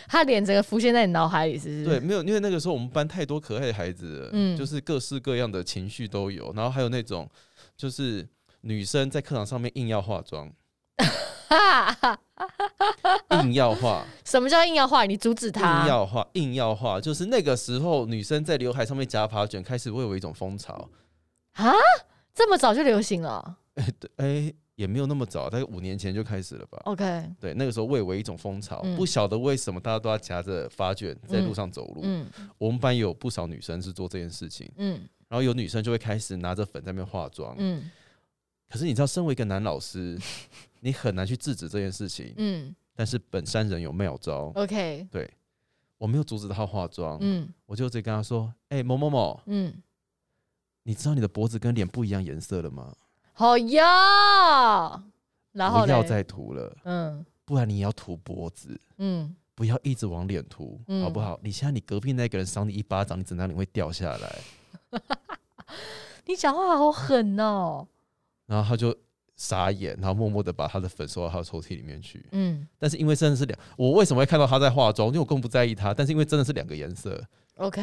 [0.09, 1.85] 他脸整个浮现在你脑海里，是不是？
[1.85, 6.53] 对，没有，因为那个时候我们班太多可爱的孩子，嗯，就是各式各样的情绪都有。
[6.55, 7.29] 然后还有那种，
[7.77, 8.27] 就是
[8.63, 10.51] 女生在课堂上面硬要化妆。
[13.43, 14.05] 硬要化？
[14.25, 15.05] 什么叫硬要化？
[15.05, 15.83] 你阻止他？
[15.83, 20.89] 硬要化，硬要化，就是那个时候女生在刘海上面夹发卷，开始会有一种风潮
[21.53, 21.73] 啊！
[22.35, 23.59] 这么早就流行了？
[23.77, 32.01] 哎，对，哎，也没有那么早，大概五年前就开始了吧？OK，对，那个时候蔚为一种风潮，不晓得为什么大家都要夹着发卷在路上走路。
[32.05, 32.27] 嗯，
[32.59, 34.71] 我们班有不少女生是做这件事情。
[34.77, 37.55] 嗯，然后有女生就会开始拿着粉在那边化妆。
[37.59, 37.91] 嗯，
[38.69, 40.19] 可是你知道，身为一个男老师。
[40.81, 45.31] 你很难去制止这件事情，嗯，但是本山人有妙招，OK，对
[45.97, 49.73] 我没有阻止他化妆，嗯，我就直接跟他说，哎，某某某，嗯，
[50.83, 52.95] 你知道你的脖子跟脸不一样颜色了吗？
[53.35, 55.03] 好呀，
[55.53, 61.39] 然后不要再涂了，嗯，不然你要涂脖子，嗯，不要一直往脸涂，好不好？
[61.43, 64.39] 你现在你隔壁那个人赏你一巴掌，你整张脸会掉下来，
[66.27, 67.87] 你讲话好狠哦，
[68.47, 68.97] 然后他就。
[69.37, 72.25] 傻眼，然后默默的把他的粉收到他的抽屉里面去。
[72.31, 75.09] 嗯，但是因为真的是两，我为什么会看到他在化妆？
[75.09, 77.21] 因为我更不在意他，但是因为真的是两个颜色。
[77.57, 77.83] OK，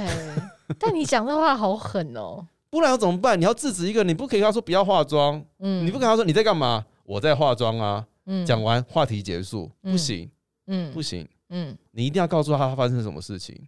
[0.79, 2.47] 但你讲的话好狠哦。
[2.71, 3.39] 不然要怎么办？
[3.39, 5.45] 你要制止一个，你不可以跟他说不要化妆。
[5.59, 6.83] 嗯，你不跟他说你在干嘛？
[7.03, 8.07] 我在化妆啊。
[8.25, 10.29] 嗯，讲完话题结束，不行。
[10.67, 11.27] 嗯，不行。
[11.49, 13.59] 嗯，你一定要告诉他发生什么事情。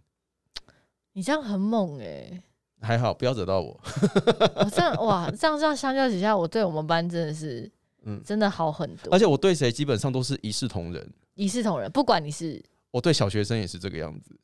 [1.12, 2.42] 你这样很猛哎。
[2.80, 3.78] 还好，不要惹到我。
[4.56, 7.70] 我这样哇，这样这样相较之下，我对我们班真的是，
[8.04, 9.12] 嗯，真的好很多。
[9.12, 12.62] 而且我对谁基本上都是一视同仁，一视同仁，不管你是。
[12.90, 14.38] 我对小学生也是这个样子。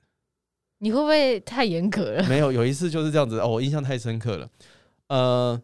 [0.82, 2.22] 你会不会太严格了？
[2.26, 4.48] 没有，有一次就是这样子哦，我印象太深刻了。
[5.08, 5.60] 呃，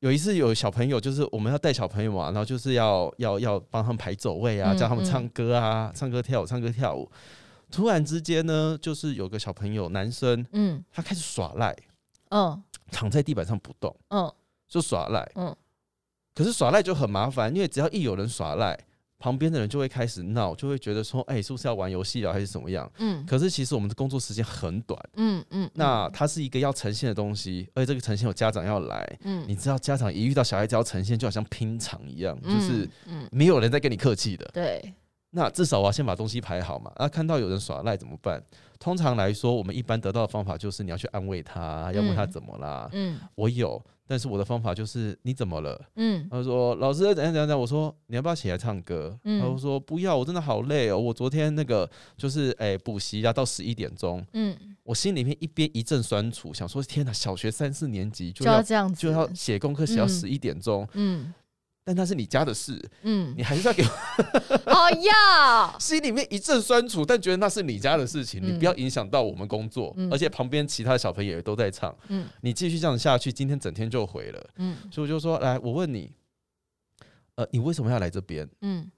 [0.00, 7.08] 有一次有小朋友，就是我们要带小朋友嘛，然后就是要要要帮他们排走位啊，教他们唱歌啊，唱歌跳舞，唱歌跳舞。
[7.70, 11.76] 突然之间呢，就是有个小朋友，男生，嗯，他开始耍赖，
[12.30, 14.32] 嗯，躺在地板上不动，嗯，
[14.66, 15.54] 就耍赖，嗯，
[16.34, 18.78] 可是耍赖就很麻烦，因为只要一有人耍赖，
[19.18, 22.90] 旁边的人就会开始闹，就会觉得说，哎，是不是要玩游戏了，还是怎么样？
[22.98, 34.94] 嗯，可是其实我们的工作时间很短，嗯嗯，那它是一个要呈现的东西，而且这个呈现有家长要来，嗯，你知道家长一遇到小孩子要呈现，就好像拼场一样，就是，嗯，没有人在跟你客气的，对。
[35.30, 36.90] 那至少我要先把东西排好嘛。
[36.98, 38.42] 那看到有人耍赖怎么办？
[38.78, 42.88] 通常来说，我们一般得到的方法就是你要去安慰他，要问他怎么啦。
[42.94, 43.78] 嗯，我有，
[44.08, 45.78] 但是我的方法就是你怎么了？
[45.96, 47.56] 嗯，他说老师怎样怎样怎。
[47.56, 49.16] 我说你要不要起来唱歌？
[49.24, 50.98] 嗯他说不要，我真的好累哦。
[50.98, 54.24] 我昨天那个就是哎补习啊，到十一点钟。
[54.32, 60.88] 嗯，我心里面一边一阵酸楚，想说天哪，小学三四年级就要这样，就要写功课写到十一点钟。
[60.94, 61.32] 嗯。
[61.88, 63.88] 但那是你家的事，嗯，你还是要给我。
[64.70, 69.96] 哦呀， 心里面一阵酸楚，但觉得那是你家的事情，你不要影响到我们工作。
[70.10, 74.50] 而且旁边其他的小朋友也都在唱，嗯，你继续这样下去，今天整天就毁了。
[74.56, 76.12] 嗯，所以我就说，来，我问你，
[77.36, 78.46] 呃，你为什么要来这边？
[78.60, 78.90] 嗯，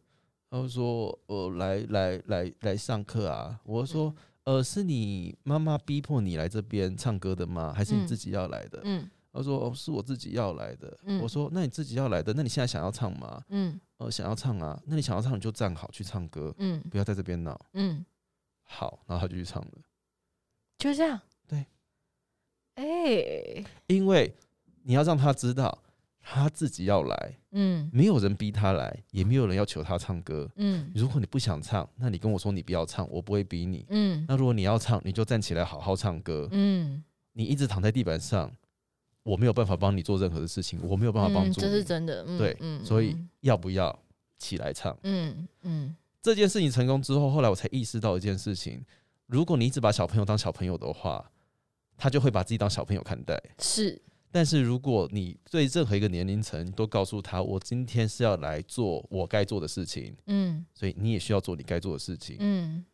[0.51, 3.57] 他说，呃，来来来来上课啊。
[3.63, 7.73] 我说，呃，是你妈妈逼迫你来这边唱歌的吗？
[7.73, 8.81] 还是你自己要来的？
[8.83, 9.09] 嗯。
[9.33, 14.81] 他说：“哦，是我自己要来的。”我说：“那你自己要来的，那你现在想要唱吗？”嗯，呃，想要唱啊。
[14.87, 16.55] 那你想要唱，你就站好去唱歌。
[16.59, 17.59] 嗯，不要在这边闹。
[17.75, 18.05] 嗯，
[18.63, 19.73] 好，然后他就去唱了。
[20.79, 21.21] 就这样。
[21.47, 21.65] 对。
[22.75, 24.35] 哎，因为
[24.83, 25.79] 你要让他知道
[26.21, 27.39] 他自己要来。
[27.53, 30.51] 嗯，没有人逼他来，也没有人要求他唱歌。
[30.57, 33.87] 嗯，如果你不想唱，那你跟我说你不要唱，我不会逼你。
[33.91, 36.49] 嗯，那如果你要唱，你就站起来好好唱歌。
[36.51, 38.51] 嗯，你一直躺在地板上。
[39.23, 41.67] 我没有办法帮你做任何的事情，我没有办法帮助你。
[41.67, 43.97] 这是真的，对，所以要不要
[44.39, 44.97] 起来唱？
[45.03, 48.83] 嗯嗯，这件事情成功之后，后来我才意识到一件事情：
[49.27, 51.31] 如果你一直把小朋友当小朋友的话，
[51.97, 53.39] 他就会把自己当小朋友看待。
[53.59, 54.01] 是，
[54.33, 62.85] 但是如果你对任何一个年龄层都告诉他，我今天是要来做我该做的事情，嗯，所以你也需要做你该做的事情，嗯。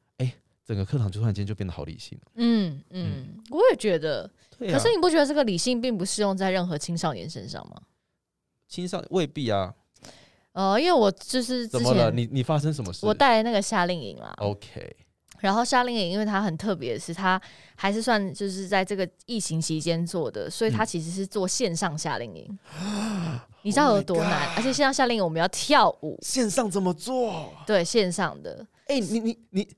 [0.66, 2.32] 整个课堂突然间就变得好理性了。
[2.34, 4.28] 嗯嗯，我也觉得。
[4.58, 7.76] 可是你不觉得这个理性并不适用在任何青少年身上吗？
[8.66, 9.72] 青少年未必啊。
[10.52, 12.10] 呃，因为我就是怎么了？
[12.10, 13.06] 你你发生什么事？
[13.06, 14.34] 我带那个夏令营啦。
[14.38, 14.96] OK。
[15.40, 17.40] 然后夏令营，因为它很特别的是，它
[17.76, 22.58] 还是算就是在这个疫情期间做的，所以它其实是做线上夏令营。
[23.62, 24.48] 你知道有多难？
[24.56, 26.18] 而且线上夏令营我们要跳舞。
[26.22, 27.52] 线上怎么做？
[27.66, 28.66] 对，线上的。
[28.86, 29.68] 哎，你你你。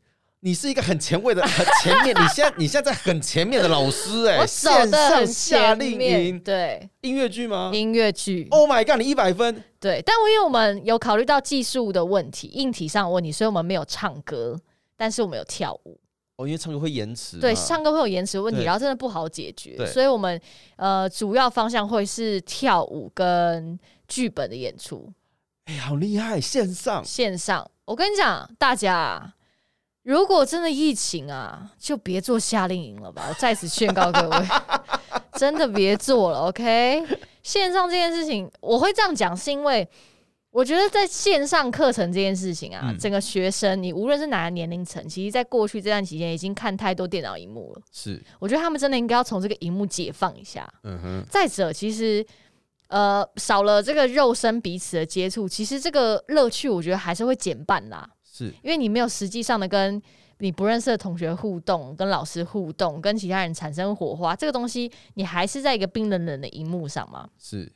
[0.41, 7.73] 你是一个很前卫的、 很前面，你现在你现在在很前面的老师哎，线上夏令营，对，音乐剧吗？
[7.75, 14.57] 音乐剧，Oh my god，你一百分，对，但我因为我们有考虑到技术的问题、硬体上的问题，所以我们没有唱歌，
[14.97, 15.99] 但是我们有跳舞。
[16.37, 20.41] 哦，因为唱歌会延迟，对，唱歌会有延迟问题，然后真的不好解决，所以我们
[20.77, 25.13] 呃主要方向会是跳舞跟剧本的演出。
[25.65, 29.35] 哎，好厉害，线上线上，我跟你讲，大家。
[30.09, 33.27] 如果真的疫情啊，就别做夏令营了吧！
[33.29, 34.49] 我在此劝告各位，
[35.37, 36.49] 真的别做了。
[36.49, 37.07] OK，
[37.43, 39.87] 线上这件事情，我会这样讲，是因为
[40.51, 47.83] 我觉得在线上课程这件事情啊，整个学生，你无论是哪个年龄层，其实在过去这段期间已经看太多电脑荧幕了。
[47.93, 50.67] 是，我觉得他们真的应该要从这个荧幕解放一下。
[50.85, 51.25] 嗯哼。
[51.29, 52.25] 再者，其实
[52.87, 58.09] 呃，少了这个肉身彼此的接触，其实这个乐趣，我觉得还是会减半啦。
[58.39, 60.01] 是，因为你没有实际上的跟
[60.39, 67.29] 你不认识的同学互动，跟老师互动，跟其他人产生火花，这个东西你还是在一个冰冷冷的荧幕上嘛？
[67.39, 67.73] 是。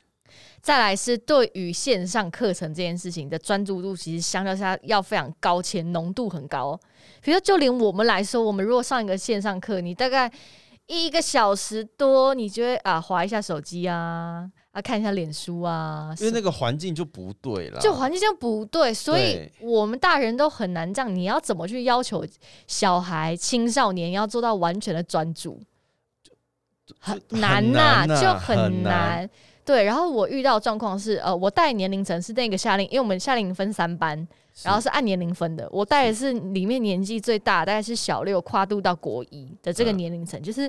[0.62, 6.78] 再来是对于线上课程这件事情的专注度，其实相较下要非常高，且浓度很高。
[7.20, 10.30] 比如说，就连我们来说，我们如果上一个线上课，你大概
[10.86, 14.48] 一个小时多，你就会啊划一下手机啊。
[14.72, 21.14] 啊，看一下脸书啊，因为那个环境就不对了，就环境就不对，所以我们大人都很难这样。
[21.14, 22.24] 你要怎么去要求
[22.66, 25.60] 小孩、青少年要做到完全的专注？
[26.98, 29.28] 很难呐，就很难。
[29.62, 34.26] 对，然后我遇到状况是，呃，我带年龄层是那个夏令，因为我们夏令营分三班，
[34.62, 35.68] 然后是按年龄分的。
[35.70, 40.62] 我带的是里面年纪最大，大概是小六跨度到国一的这个年龄层，就是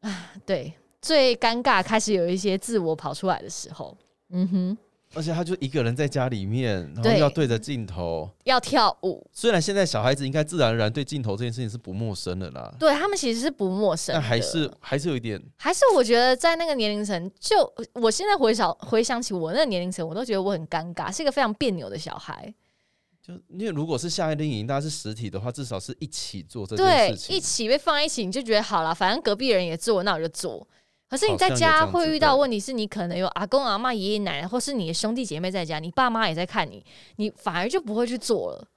[0.00, 0.72] 啊，对。
[1.06, 3.96] 最尴尬，开始有一些自我跑出来的时候，
[4.30, 4.78] 嗯哼，
[5.14, 9.24] 而且他就一个人在家里面，然后要对着镜头，要跳舞。
[9.32, 22.52] 虽然现在小孩子应该自然而然对镜头这件事情是不陌生的啦，对他们其实是不陌生，但还是还是有一点，还是我觉得在那个年龄层，就我现在回想回想起我那个年龄层，我都觉得我很尴尬，是一个非常别扭的小孩。
[23.22, 30.66] 就因为如果是夏令营，大家是实体的话，至少是一起做这件事情，一起被放在一起，你就觉得好了，反正隔壁人也做，那我就做。
[31.08, 36.84] 可是你在家会遇到问题，是你可能有阿公阿妈、爷爷奶奶，或是你的兄弟姐妹在家，你爸妈也在看你，
[37.16, 38.68] 你反而就不会去做了。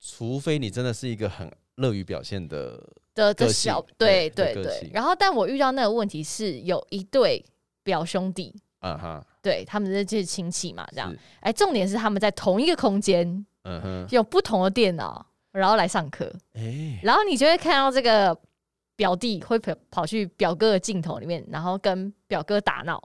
[0.00, 2.82] 除非你真的是一个很乐于表现的
[3.14, 4.90] 的的小，对对对。
[4.92, 7.44] 然后，但我遇到那个问题是有一对
[7.84, 11.14] 表兄弟，啊哈，对他们这就是亲戚嘛，这样。
[11.38, 18.36] 哎，重点是他们在同一个空间，嗯哼，有不同的电脑，然后来上课，哎，然后你就会看到这个。
[18.96, 23.02] 表弟会跑跑去表哥的镜头里面，然后跟表哥打闹，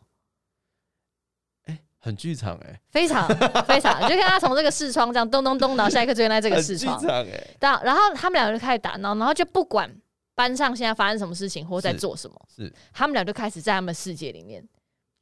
[1.65, 3.27] 哎，很剧场哎，非常
[3.65, 7.25] 非常，就看他从这个视窗这样咚咚咚，然后下一刻出现在这个视窗，哎，
[7.59, 9.89] 然然后他们两个就开始打闹，然后就不管
[10.35, 12.71] 班上现在发生什么事情或在做什么，是。
[12.93, 14.63] 他们俩就开始在他们世界里面，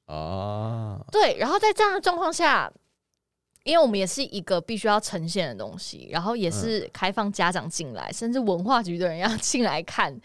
[0.05, 2.71] 啊，对，然后在这样的状况下，
[3.63, 10.15] 因为我们也是一个必须要呈现的东西，然后也是开放家长进来，甚至文化局的人要进来看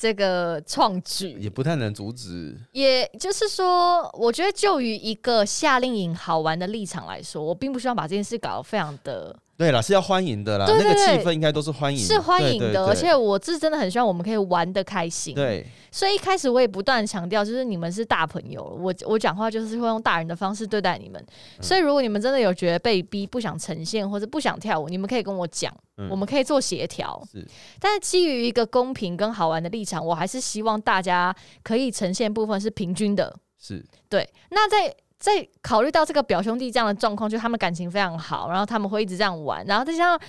[0.00, 2.56] 这个创举，也不太能阻止。
[2.72, 9.36] 也就是说，我觉得就于一个夏令营好玩的立场来说，我并不希望把这件事搞得非常的。
[9.60, 12.86] 对啦，是要欢迎的啦，那个气氛应该都是欢迎，是欢迎的。
[12.86, 15.34] 而且我是真的很希望我们可以玩的开心。
[15.34, 21.22] 对，所以一开始我也不断强调，就是你们是大朋友，我我讲话就是会用大人的方式对待你们。
[21.60, 25.70] 所以如果你们真的有觉得被逼不想呈现或者不想跳舞，你们可以跟我讲，
[26.08, 27.22] 我们可以做协调。
[27.30, 27.46] 是，
[27.78, 33.36] 但是基于一个公平跟好玩的立场，我还是希望大家可以呈现部分是平均的。
[33.58, 34.96] 是对，那在。
[35.20, 40.20] 在考虑到这个表兄弟这样的状况，就他们感情非常好，然后他们会一直这样玩，然后再加上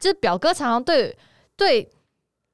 [0.00, 1.16] 就是表哥常常对
[1.56, 1.88] 对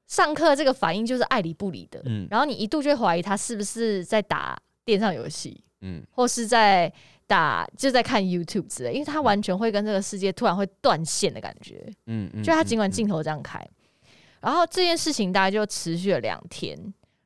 [0.06, 6.92] 上课这个反应就是爱理不理的，嗯，然后你一度就会怀疑他是不是在打电上游戏，嗯，或是在
[7.26, 13.66] 打就在看 YouTube 之类，因为他完全会跟这个世界突然会断线的感觉，嗯嗯，就他尽管镜头这样开，
[14.42, 16.76] 然后这件事情大概就持续了两天，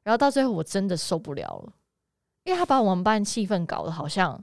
[0.04, 1.72] 然后到最后我真的受不了了，
[2.44, 4.40] 因为他把我们班气氛搞得好像。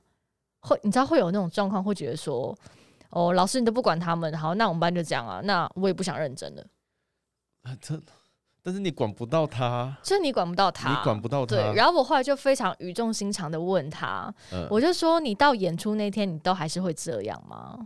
[0.62, 2.57] 会，你知道会有那种状况，会觉得说，
[3.10, 6.66] 哦，老师你都不管他们，好，那我们班就这样啊，那我也不想认真了。
[7.64, 7.99] 啊，这，
[8.62, 11.55] 但是你管不到他，就是你管不到他，你管不到他。
[11.55, 14.34] 对，然后我后来就非常语重心长的问他，
[14.70, 17.78] 我就说，你到演出那天，你都还是会这样吗？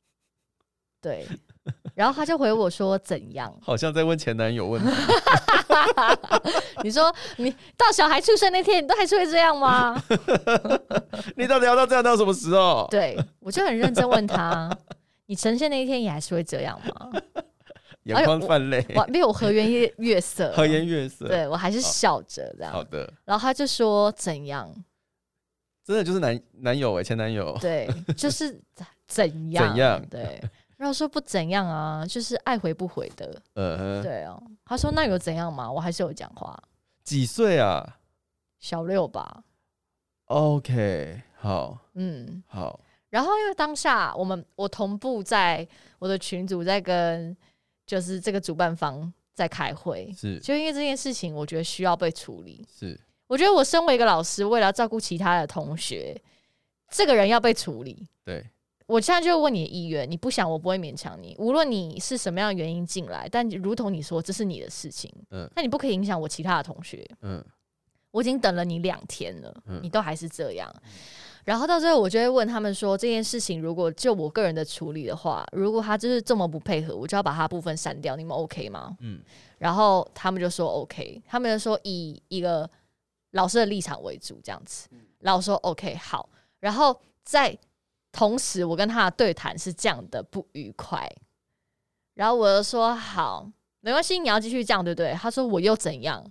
[1.00, 1.26] 对。
[1.94, 4.88] 然后他就回我说：“怎样？”好像在问前男友问题。
[6.82, 10.02] 你说你到小孩出生那天，你都还是会这样吗？
[11.36, 12.88] 你到底要到这样到什么时候？
[12.90, 14.70] 对我就很认真问他
[15.26, 17.10] ：“你呈现那一天也还是会这样吗？”
[18.04, 21.28] 眼眶泛泪，没有和颜悦悦色，和颜悦色。
[21.28, 22.72] 对我还是笑着这样。
[22.72, 23.08] 好的。
[23.24, 24.68] 然后他就说：“怎样？”
[25.86, 27.56] 真的就是男男友哎，前男友。
[27.60, 28.60] 对，就是
[29.06, 29.68] 怎样？
[29.68, 30.04] 怎样？
[30.10, 30.40] 对。
[30.82, 33.40] 然后说不怎样啊，就是爱回不回的。
[33.54, 34.42] 嗯，对哦。
[34.64, 35.70] 他说那有怎样嘛？
[35.70, 36.60] 我还是有讲话。
[37.04, 38.00] 几岁啊？
[38.58, 39.44] 小六吧。
[40.24, 41.78] OK，好。
[41.94, 42.80] 嗯，好。
[43.10, 45.64] 然后因为当下我们我同步在
[46.00, 47.36] 我的群组在跟
[47.86, 52.66] 就是这个主办方在开会，是就因为这件事情，我觉得需要被处理。
[52.68, 56.20] 是，我觉得我身为一个老师，为了照顾其他的同学，
[56.90, 58.08] 这个人要被处理。
[58.24, 58.44] 对。
[58.92, 61.34] 我现在就问你的意愿，你不想，我不会勉强你。
[61.38, 67.42] 无论你是什么样的原因进来，但如同你说，这是你的事情，嗯，那你不可以影响我其他的同学，嗯，
[68.10, 70.70] 我已经等了你两天了，你都还是这样。
[71.42, 78.94] 然后到最后，我就会问他们说，这件事情如果就我个人的处理的话，如果他就是这么不配合，我就要把他部分删掉，你们 OK 吗？
[79.00, 79.22] 嗯，
[79.56, 82.68] 然后他们就说 OK，他们就说以一个
[83.30, 86.28] 老师的立场为主，这样子，然后说 OK 好，
[86.60, 87.58] 然后再。
[88.12, 91.10] 同时，我跟他的对谈是这样的不愉快，
[92.14, 93.50] 然后我就说好，
[93.80, 95.12] 没关系，你要继续这样，对不对？
[95.14, 96.22] 他说我又怎样？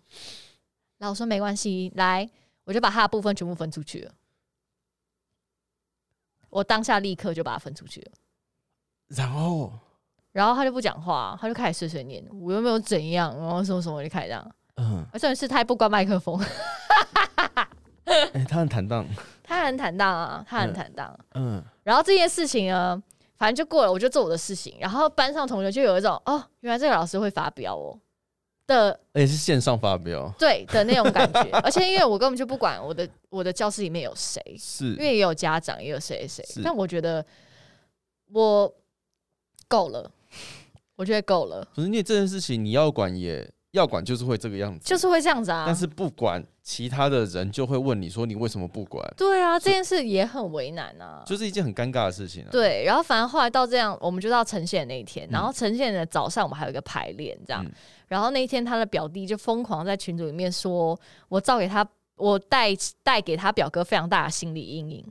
[1.00, 2.30] 然后我说没关系，来，
[2.64, 4.14] 我就把他的部分全部分出去了。
[6.52, 8.12] 我当下立刻就把它分出去了。
[9.08, 9.74] 然后，
[10.32, 14.56] 然后他就不讲话，他就开始碎碎念，我又没有怎样，然后什么什么就开始这样。
[14.76, 16.40] 嗯，而且是他还不关麦克风。
[18.06, 19.06] 哎，他很坦荡。
[19.44, 21.20] 他很坦荡啊，他很坦荡。
[21.34, 23.02] 嗯，然后这件事情呢，
[23.38, 24.76] 反正就过了，我就做我的事情。
[24.80, 28.00] 然后班上同学就有一种哦，原来这个老师会发飙哦
[28.68, 31.42] 的，而且是线上发飙，对的那种感觉。
[31.64, 36.44] 而且因为我根本就不管我的我的教室里面有谁，是因为也有家长，也有谁谁。
[36.64, 37.26] 但我觉得
[38.32, 38.74] 我
[39.68, 40.12] 够了，
[40.96, 41.68] 我觉得够了。
[41.76, 43.52] 可是因为这件事情你要管也。
[43.72, 45.64] 要管就是会这个样子，就是会这样子啊。
[45.66, 49.06] 但是不管其他的人就会问你说你为什么不管？
[49.16, 52.46] 对啊，这件事也很为难啊，就是一件很尴尬的事情。
[52.52, 57.66] 对，然后反正后来到这样，我们就到呈现那一天，然后呈现的早上我们还有一个排练这样，
[58.08, 61.00] 然后那一天他的表弟就疯狂在群组里面说
[61.30, 62.70] 我造给他，我带
[63.04, 65.06] 带给他表哥非常大的心理阴影。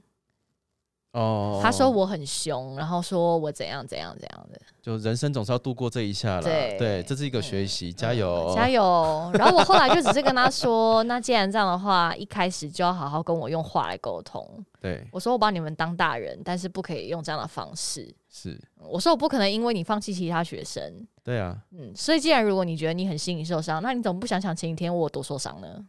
[1.12, 6.42] 哦，他说我很凶，然后说我怎样怎样怎样的，就人生总是要度过这一下了。
[6.42, 9.28] 对，对，这是一个学习，加油，加油。
[9.34, 14.64] 然后我后来就只是跟他说，那既然这样的话，一开始就要好好跟我用话来沟通。
[14.80, 18.14] 对，我说我把你们当大人，但是不可以用这样的方式。
[18.28, 21.04] 是，我说我不可能因为你放弃其他学生。
[21.24, 25.84] 对啊，嗯，所以既然如果你觉得你很心理受伤，那你怎么不想想前几天我多受伤呢？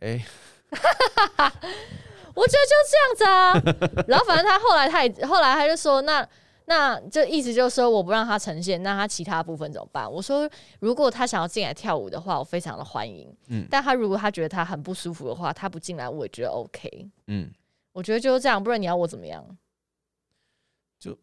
[0.00, 0.24] 哎。
[2.36, 6.28] 我觉得就这样子啊， 然后反正他后来他也后来他就说，那
[6.66, 10.10] 那就意思就是说我不让他呈现，那他其他部分怎么办？
[10.10, 10.48] 我说
[10.80, 13.34] 如果他想要进来跳舞的话，我非常的欢迎。
[13.48, 17.08] 嗯，但他如果他觉得他很不舒服的话，他不进来我也觉得 OK。
[17.28, 17.50] 嗯，
[17.92, 19.44] 我觉得就是这样，不然你要我怎么样？
[21.00, 21.16] 就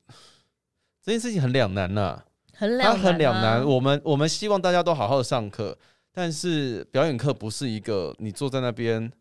[1.04, 2.24] 这件事情很两难呐，
[2.56, 3.64] 很两很两难。
[3.64, 5.78] 我们我们希望大家都好好的上课，
[6.12, 9.12] 但是表演课不是一个你坐在那边。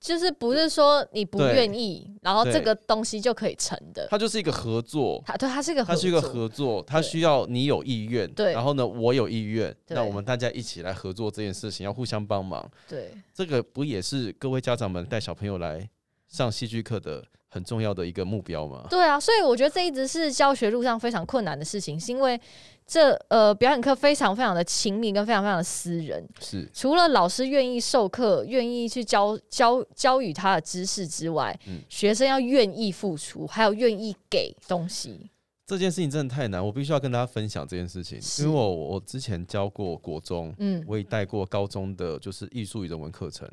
[0.00, 4.06] 就是不是说你不愿意，然后这个东西就可以成的。
[4.10, 12.70] 它就是一个合作，它对它是一个它是一个合作，它需要你有意愿，对，然后呢我有意愿，那我们大家一起来合作这件事情，要互相帮忙。
[12.88, 15.86] 对，这个不也是各位家长们带小朋友来
[16.28, 18.86] 上戏剧课的很重要的一个目标吗？
[18.88, 22.40] 对啊，所以我觉得这一直是教学路上非常困难的事情，是因为。
[22.86, 26.24] 这呃，表演课非常非常的亲密，跟非常非常的私人。
[26.40, 35.28] 是除了老师愿意授课、愿意去教教教予他的知识之外，嗯，学生要愿意付出，还有愿意给东西。
[35.66, 43.50] 这件事情真的太难，我必须要跟大家分享这件事情，因为我我之前教过国中，嗯，我也带过高中的，就是艺术与人文课程，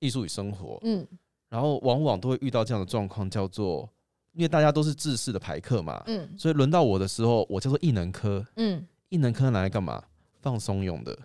[0.00, 1.06] 艺术与生活，嗯，
[1.48, 3.88] 然后往往都会遇到这样的状况，叫做。
[4.36, 10.02] 因为大家都是自式的排课嘛，嗯，所以轮到我的时候，我叫做艺能科，嗯，艺能科拿来干嘛？
[10.42, 11.18] 放松用的。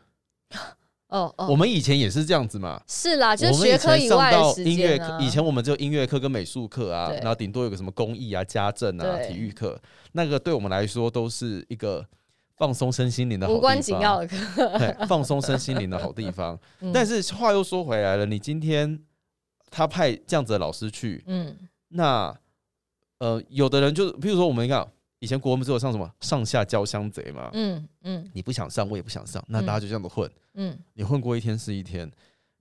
[1.09, 2.81] 哦哦，我们以前也是这样子嘛。
[2.87, 9.77] 是啦，就是学科以外的音乐课，以前我们只有音乐课跟美术课啊，然后顶多有个什么工艺啊、家政啊、体育课，
[10.13, 12.05] 那个对我们来说都是一个
[12.55, 16.57] 放松身心灵的好无关紧要的课，对，放松身心灵的好地方。
[16.93, 18.97] 但是话又说回来了，你今天
[19.69, 21.57] 他派这样子的老师去，嗯，
[21.89, 22.33] 那。
[23.21, 24.83] 呃，有的人就是，比如说我们看
[25.19, 32.11] 以前国文不是有上什么上下交相贼嘛，嗯嗯，你不想上，我也不想上，那大家就这样子混，嗯，你混过一天是一天，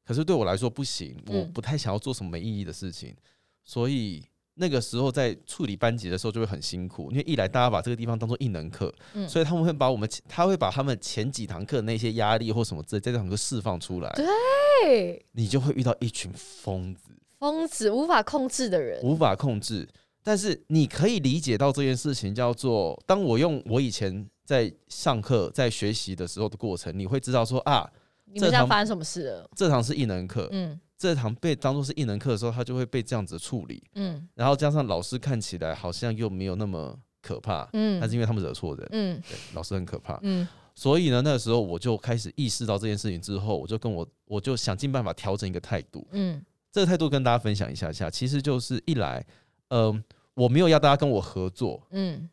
[0.05, 3.17] 可是对我来说不行，我不太想要做什么没意义的事情，
[3.65, 8.95] 所以那个时候在处理班级的时候就会很辛苦，因为一来大家把这个地方当做异能课，
[9.27, 19.89] 所以他们会把我们他会把他们前几堂课那些压力或什么之类在这堂课释放出来，对，你就会遇到一群疯子，疯子无法控制的人，无法控制。
[20.23, 27.91] 但是你可以理解到这件事情叫做，当我用我以前在上课在学习的时候的过程，你会知道说啊，
[28.35, 29.51] 这堂发生什么事了？
[29.57, 49.25] 这堂是异能课，嗯，这堂被当做是异能课的时候，他就会被这样子处理，嗯，然后加上老师看起来好像又没有那么可怕，嗯，但是因为他们惹错人，嗯，对，老师很可怕，嗯，所以呢，那个时候我就开始意识到这件事情之后，我就跟我我就想尽办法调整一个态度，嗯，这个态度跟大家分享一下下，其实就是一来。
[49.71, 50.05] 嗯，
[50.35, 52.29] 我没有要大家跟我合作，嗯，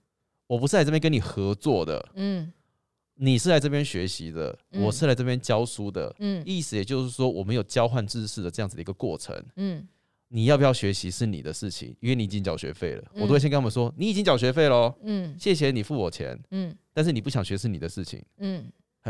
[0.45, 2.51] 我不是来这边跟你合作的，嗯，
[3.15, 9.87] 你是来这边学习的，我是来这边教书的，嗯，意思也就是说，我们有交换知识的这样子的一个过程，嗯，
[10.27, 18.65] 你要不要学习是你的事情，因为你已经缴学费了，我都会先跟他们说，你已经缴学费喽，嗯，谢谢你付我钱，嗯，但是你不想学是你的事情，嗯，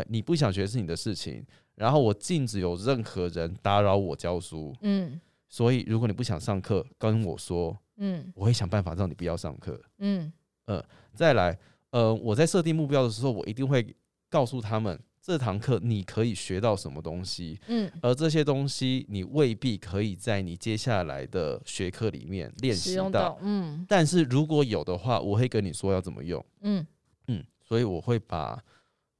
[0.07, 1.43] 你不想学是你的事情，
[1.75, 7.77] 然后我禁止有任何人打扰我教书，嗯，所以如果你不想上课，跟我说。
[7.99, 9.81] 嗯，我会想办法让你不要上课。
[9.97, 10.31] 嗯，
[10.65, 10.85] 呃，
[11.15, 11.57] 再来，
[11.89, 13.95] 呃，我在设定目标的时候，我一定会
[14.29, 17.59] 告诉他们，这堂课你可以学到什么东西。
[17.65, 23.35] 嗯，而这些东西你未必可以在你接下来的学科里面练习到。
[23.41, 26.45] 嗯，但是如果有的话，我会跟你说要怎么用。
[26.61, 26.85] 嗯
[27.29, 28.63] 嗯，所以我会把，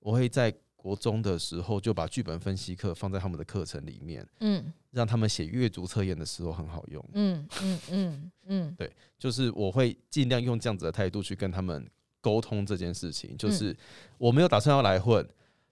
[0.02, 0.54] 我会在。
[0.80, 11.88] 国中的时候就把剧本分析课放在他们的课程里面，嗯，让他们写阅读测验的时候很好用，嗯嗯嗯嗯，对，就是我会尽量用这样子的态度去跟他们
[12.20, 13.78] 沟通这件事情，就是
[14.18, 15.24] 我没有打算要来混，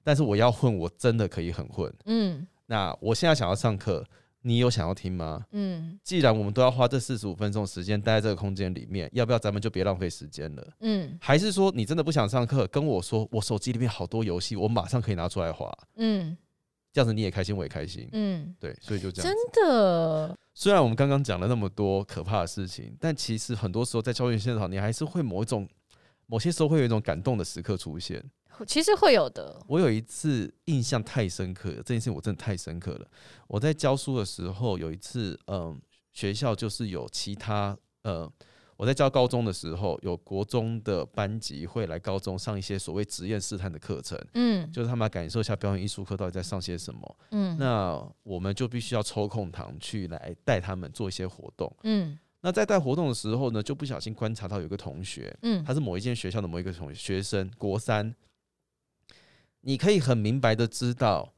[0.04, 4.06] 但是我要混，我真的可以很混，嗯，那我现在想要上课。
[4.48, 5.44] 你有想要听吗？
[5.54, 10.68] 嗯，既然我们都要花这四十五分钟时间待在这个空间里面，要不要咱们就别浪费时间了？
[10.82, 15.76] 嗯，还是说你真的不想上课，跟我说，我手机里面好多游戏，我马上可以拿出来滑。
[15.96, 16.38] 嗯，
[16.96, 18.08] 这样子你也开心，我也开心。
[18.14, 19.30] 嗯，对，所以就这样。
[19.30, 25.68] 真的，虽然我们刚刚讲了那么多可怕的事情，但其实很多时候在教育现场，你还是会某一种，
[26.26, 28.24] 某些时候会有一种感动的时刻出现。
[28.66, 29.62] 其实会有的。
[29.68, 33.06] 我有一次印象太深刻了，这件事我真的太深刻了。
[33.48, 35.78] 我在教书的时候，有一次，嗯，
[36.14, 38.32] 学校就是有其他，呃，
[38.78, 58.14] 我在教高中的时候，有国中的班级会来高中上一些所谓职业试探的课程，嗯，就是他们感受一下表演艺术课到底在上些什么，嗯，那我们就必须要抽空堂去来带他们做一些活动，嗯，那在带活动的时候呢，就不小心观察到有一个同学，嗯，他是某一间学校的某一个同学生，国三。
[59.68, 61.34] 你可以很明白的知道，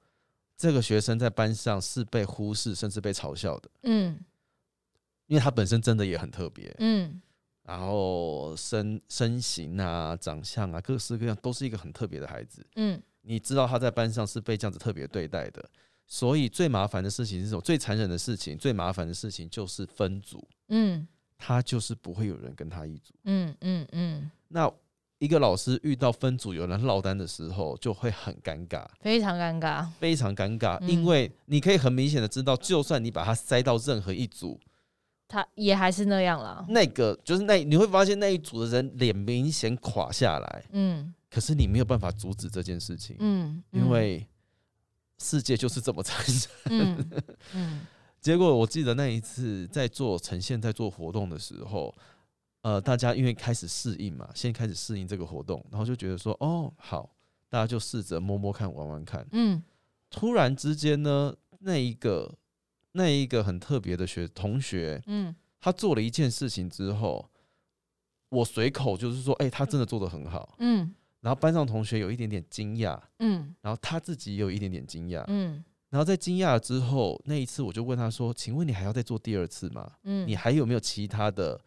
[0.57, 3.69] 这个学生在班上是被忽视，甚至被嘲笑的。
[3.83, 4.19] 嗯，
[5.27, 6.75] 因为他本身真的也很特别。
[6.79, 7.21] 嗯，
[7.67, 12.65] 然后身身形啊、长相啊，各式各样，都是一个很特别的孩子。
[12.77, 15.69] 嗯，你知道他在班上是被这样子特别对待的，
[16.05, 17.59] 所以最麻烦的事情是什么？
[17.59, 20.47] 最残忍的事情、最麻烦的事情就是分组。
[20.69, 21.05] 嗯，
[21.37, 23.13] 他就是不会有人跟他一组。
[23.25, 24.31] 嗯嗯嗯。
[24.47, 24.71] 那
[25.19, 30.79] 一个老师遇到分组有人落单的时候，就会很尴尬，非常尴尬，非常尴尬。
[30.87, 34.57] 因为你可以很明显的知道，就算你把他塞到任何一组，
[35.27, 36.65] 他也还是那样了。
[36.69, 40.65] 那个就是那你会发现那一组的人脸明显垮下来。
[40.71, 41.13] 嗯。
[41.29, 43.15] 可是你没有办法阻止这件事情。
[43.19, 43.63] 嗯。
[43.71, 44.25] 因为
[45.17, 47.09] 世界就是这么残忍。
[47.53, 47.81] 嗯。
[48.21, 51.93] 结果我记得那一次在做呈现，在做活动的时候。
[52.63, 57.09] 呃，大家因为开始适应嘛，先开始适应这个活动，然后就觉得说，哦，好，
[57.47, 59.25] 大家就试着摸摸看，玩玩看。
[59.31, 59.63] 嗯，
[60.09, 62.35] 突然之间呢，那一个
[62.97, 67.29] 那一个很特别的学同学，嗯，他做了一件事情之后，
[68.29, 79.89] 我随口就是说，哎，他真的做的很好，嗯，然后班上同学有一点点惊讶，嗯，然后他自己也有一点点惊讶，嗯，然后在惊讶之后，那一次我就问他说，请问你还要再做第二次吗？
[80.03, 81.61] 嗯，你还有没有其他的？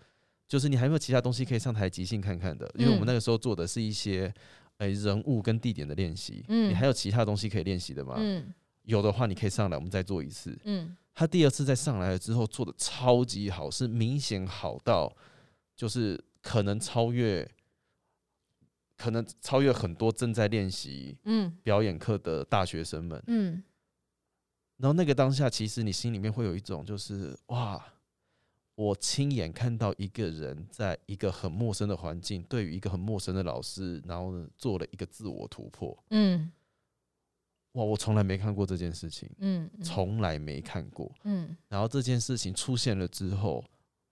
[0.48, 2.68] 就是你还有没有其他东西可以上台即兴看看的？
[2.74, 4.34] 因为我们那个时候做的是一些
[4.78, 6.44] 诶人物跟地点的练习。
[6.48, 8.16] 嗯，你还有其他东西可以练习的吗？
[8.18, 8.52] 嗯，
[8.82, 10.58] 有的话你可以上来，我们再做一次。
[10.64, 15.14] 嗯，他第二次再上来了之后做的超级好，是明显好到
[15.76, 17.50] 就是可能超越，
[18.96, 23.22] 可能超越很多正在练习嗯表演课的大学生们。
[23.26, 23.62] 嗯，
[24.78, 27.84] 然后那个当下，其实你心里面会有一种就是哇。
[28.76, 35.94] 我亲眼看到一个人在一个很陌生的环境，对于一个很陌生的老师，然后呢做了一个自我突破。
[36.08, 36.50] 嗯，
[37.72, 41.56] 哇，我从来没看过这件事情，嗯，从来没看过，嗯。
[41.68, 43.64] 然后这件事情出现了之后，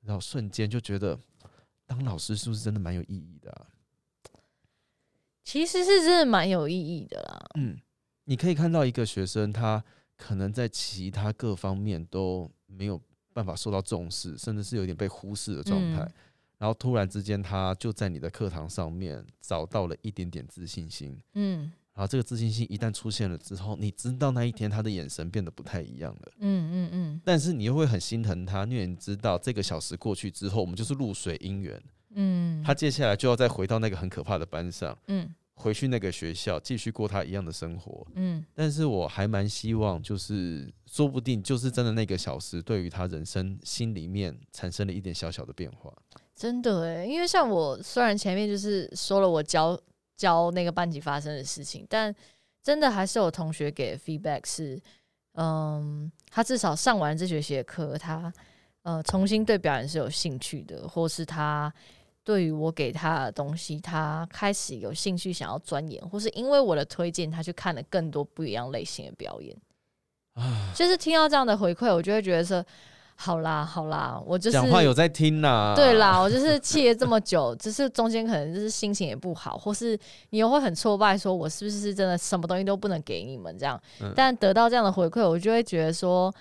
[0.03, 1.19] 然后瞬间就觉得，
[1.87, 3.67] 当老师是不是真的蛮有意义的？
[5.45, 7.47] 其实是真的蛮有意义的啦。
[7.59, 7.79] 嗯，
[8.25, 9.85] 你可以看到一个学生，他
[10.17, 13.01] 可能在其他各方面都没有。
[13.35, 15.99] 办法受到重视，甚至是有点被忽视的状态，
[16.57, 31.83] 然后突然之间，他就在你的课堂上面找到了一点点自信心，嗯，然后这个自信心一旦出现了之后，你知道那一天他的眼神变得不太一样了，嗯嗯嗯，但是你又会很心疼他，因为你知道这个小时过去之后，我们就是露水姻缘，
[32.15, 35.29] 嗯，他接下来就要再回到那个很可怕的班上，嗯。
[35.61, 45.93] 回去那个学校继续过他一样的生活，嗯，但是我还蛮希望，就是说不定就是真的那个小时，对于他人生心里面产生了一点小小的变化。
[46.37, 49.77] 真的诶，因为像我虽然前面就是说了我教
[50.19, 52.15] 教那个班级发生的事情，但
[52.63, 54.79] 真的还是有同学给 feedback 是，
[55.37, 58.31] 嗯，他至少上完这学期的课，他
[58.83, 61.73] 呃重新对表演是有兴趣的，或是他。
[62.25, 69.57] 对于我给他的东西，他开始有兴趣想要钻研，或是因为我的推荐，他去看了更多不一样类型的表演。
[70.35, 72.63] 啊，就是听到这样的回馈，我就会觉得说，
[73.21, 75.75] 好啦，好啦，我就是讲话有在听啦。
[75.75, 79.99] 对啦，我就是气了这么久， 只是中间可能就是心情也不好，或是
[80.31, 83.81] 你又会很挫败，说我是不是真的什么东西都不能给你们这样？
[84.15, 86.33] 但得到这样的回馈，我就会觉得说，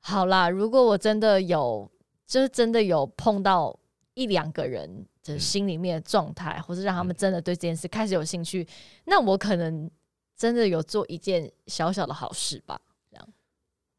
[0.00, 1.88] 好啦，如果我真的有，
[2.26, 3.78] 就是真的有碰到
[4.14, 5.06] 一两个人。
[5.26, 8.64] 的心里面的状态，或是让他们真的对这件事开始有兴趣，
[9.06, 9.90] 那我可能
[10.36, 12.80] 真的有做一件小小的好事吧。
[13.10, 13.28] 这样，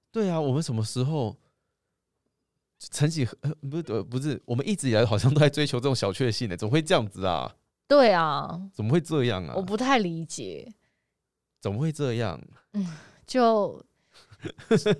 [0.09, 1.35] 对啊，我们什么时候
[2.79, 7.55] 成绩呃不是不是，我们一直以来好像都在追求这种小确幸的，怎么会这样子啊？
[7.87, 9.53] 对啊，怎么会这样啊？
[9.55, 10.71] 我不太理解，
[11.61, 12.39] 怎么会这样？
[12.73, 13.83] 嗯，就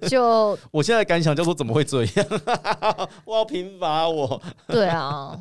[0.09, 2.27] 就 我现在感想叫做怎么会这样？
[3.25, 4.41] 我要贫乏我。
[4.67, 5.39] 对啊。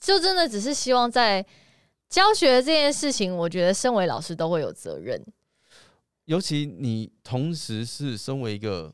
[0.00, 1.44] 就真的只是希望在
[2.10, 5.18] 教学这件事情，我觉得身为老师都会有责任。
[6.26, 8.92] 尤其你同时是身为一个，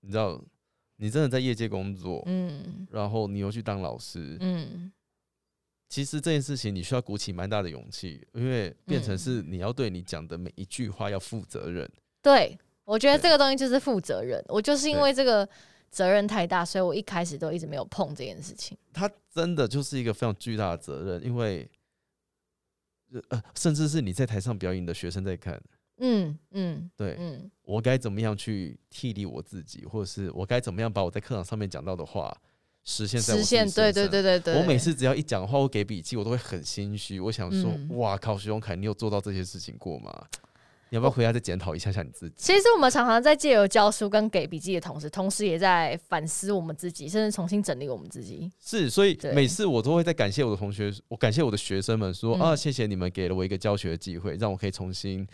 [0.00, 0.42] 你知道，
[1.02, 4.92] 你真的在业界工作，嗯，然后你又去当老师，嗯，
[5.88, 11.90] 其实这件事情你需要鼓起蛮大的勇气，因为变成是你要对你讲的每一句话要负责任。
[12.22, 14.40] 对，我觉得这个东西就是负责任。
[14.46, 15.48] 我就是因为这个。
[15.92, 18.74] 责任太大，所以我一开始都一直没有碰这件事情。
[18.94, 21.70] 它真的就是一个非常巨大的责任，因为
[23.28, 25.62] 呃，甚至是你在台上表演的学生在看。
[25.98, 32.36] 嗯嗯，对，嗯，我该怎么样去替理我自己，或者是我该怎么样把我在课堂上面讲到的话
[32.84, 33.20] 实现？
[33.20, 34.58] 实现，对对对对对。
[34.58, 37.20] 我每次只要一讲话，我给笔记，我都会很心虚。
[37.20, 40.26] 我想说，哇靠，徐永凯，你有做到这些事情过吗？
[40.92, 42.34] 你要不要回家再检讨一下下你自己？
[42.36, 48.52] 其实我们常常在借由教书跟给笔记的同时，同时也在反思我们自己，甚至重新整理我们自己。
[48.62, 55.26] 是，所以每次我都会在感谢我的同学，我感谢我的学生们，说啊，谢谢你们给了我一个教学的机会，让我可以重新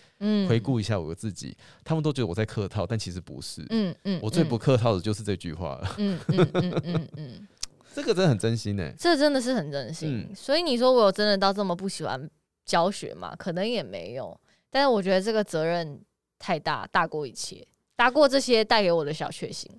[0.49, 1.57] 回顾一下我自己。
[1.83, 3.67] 他们都觉得我在客套，但其实不是。
[3.71, 5.95] 嗯嗯，我最不客套的就是这句话了。
[5.99, 7.49] 嗯嗯嗯嗯嗯。
[7.93, 10.31] 这个真的很真心呢，这真的是很真心。
[10.37, 12.31] 所以你说我有真的到这么不喜欢
[12.65, 13.35] 教学吗？
[13.37, 14.39] 可能也没有，
[14.71, 16.01] 但是我觉得这个责任
[16.39, 17.66] 太大，大过一切，
[17.97, 19.71] 大过这些带给我的小确幸。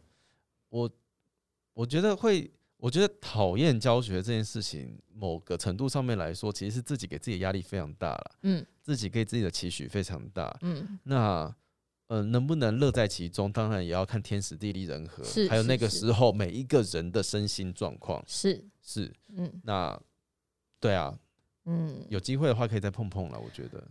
[0.70, 0.90] 我
[1.74, 8.32] 我觉得会，我觉得讨厌教学这件事情，某个程度上面来说，其实是自己给自己的压力非常大了。
[8.42, 10.58] 嗯，自己给自己的期许非常大。
[10.62, 11.56] 嗯，那。
[12.10, 18.20] 呃，能不能乐在其中，当然也要看天时地利人和，还有那个时候每一个人的身心状况。
[18.26, 20.02] 是是，嗯，那
[20.80, 21.16] 对啊，
[21.66, 23.88] 嗯，有机会的话可以再碰碰了，我觉得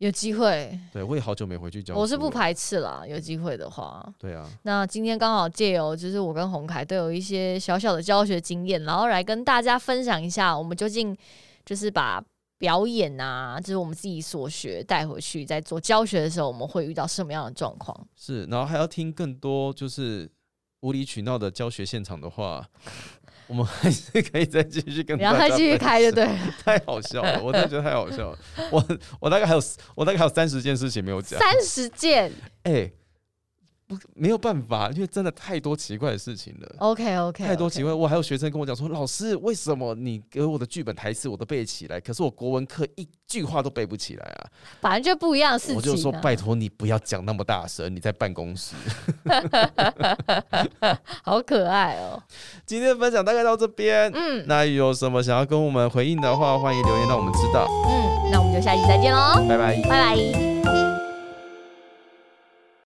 [0.00, 0.78] 有机会。
[0.92, 4.06] 对，我也好久没回去教，我是不排斥啦，有机会的话。
[4.18, 11.16] 对啊，那今天刚好借由就是我跟洪凯都有一些小小的教学经验，然后来跟大家分享一下，我们究竟
[11.64, 12.22] 就是把。
[12.60, 17.98] 表演啊，就是我们自己所学带回去，在做教学的时候，我们会遇到什么样的状况？
[18.14, 20.30] 是，然后还要听更多就是
[20.80, 22.62] 无理取闹的教学现场的话，
[23.50, 25.18] 我们还是可以再继续跟。
[25.18, 26.24] 然后继续开，就对。
[26.64, 28.38] 太好笑了，我真的 觉得太好笑了。
[28.70, 28.82] 我
[29.18, 29.60] 我大概还有
[29.96, 31.38] 我大概还有三十件事情没有讲。
[31.40, 32.32] 三十件，
[32.62, 32.90] 哎。
[33.90, 36.76] 不没有办法，因为真的太多奇怪的事情了。
[36.78, 37.92] OK OK，太多奇怪。
[37.92, 44.46] 我还有学生跟我讲说：“老师，为什么你给我的剧本台词我都背起来，可是我国文课一句话都背不起来啊？”
[44.80, 45.74] 反正就不一样的事情。
[45.74, 48.76] 我就说：“拜托你不要讲那么大声，你在办公室。
[51.24, 52.22] ”好可爱哦！
[52.64, 54.08] 今天的分享大概到这边。
[54.14, 57.66] 嗯，那有什么想要跟我们回应的话，欢迎留言让我们知道。
[57.88, 59.44] 嗯，那我们就下期再见喽！
[59.48, 60.89] 拜拜，拜拜。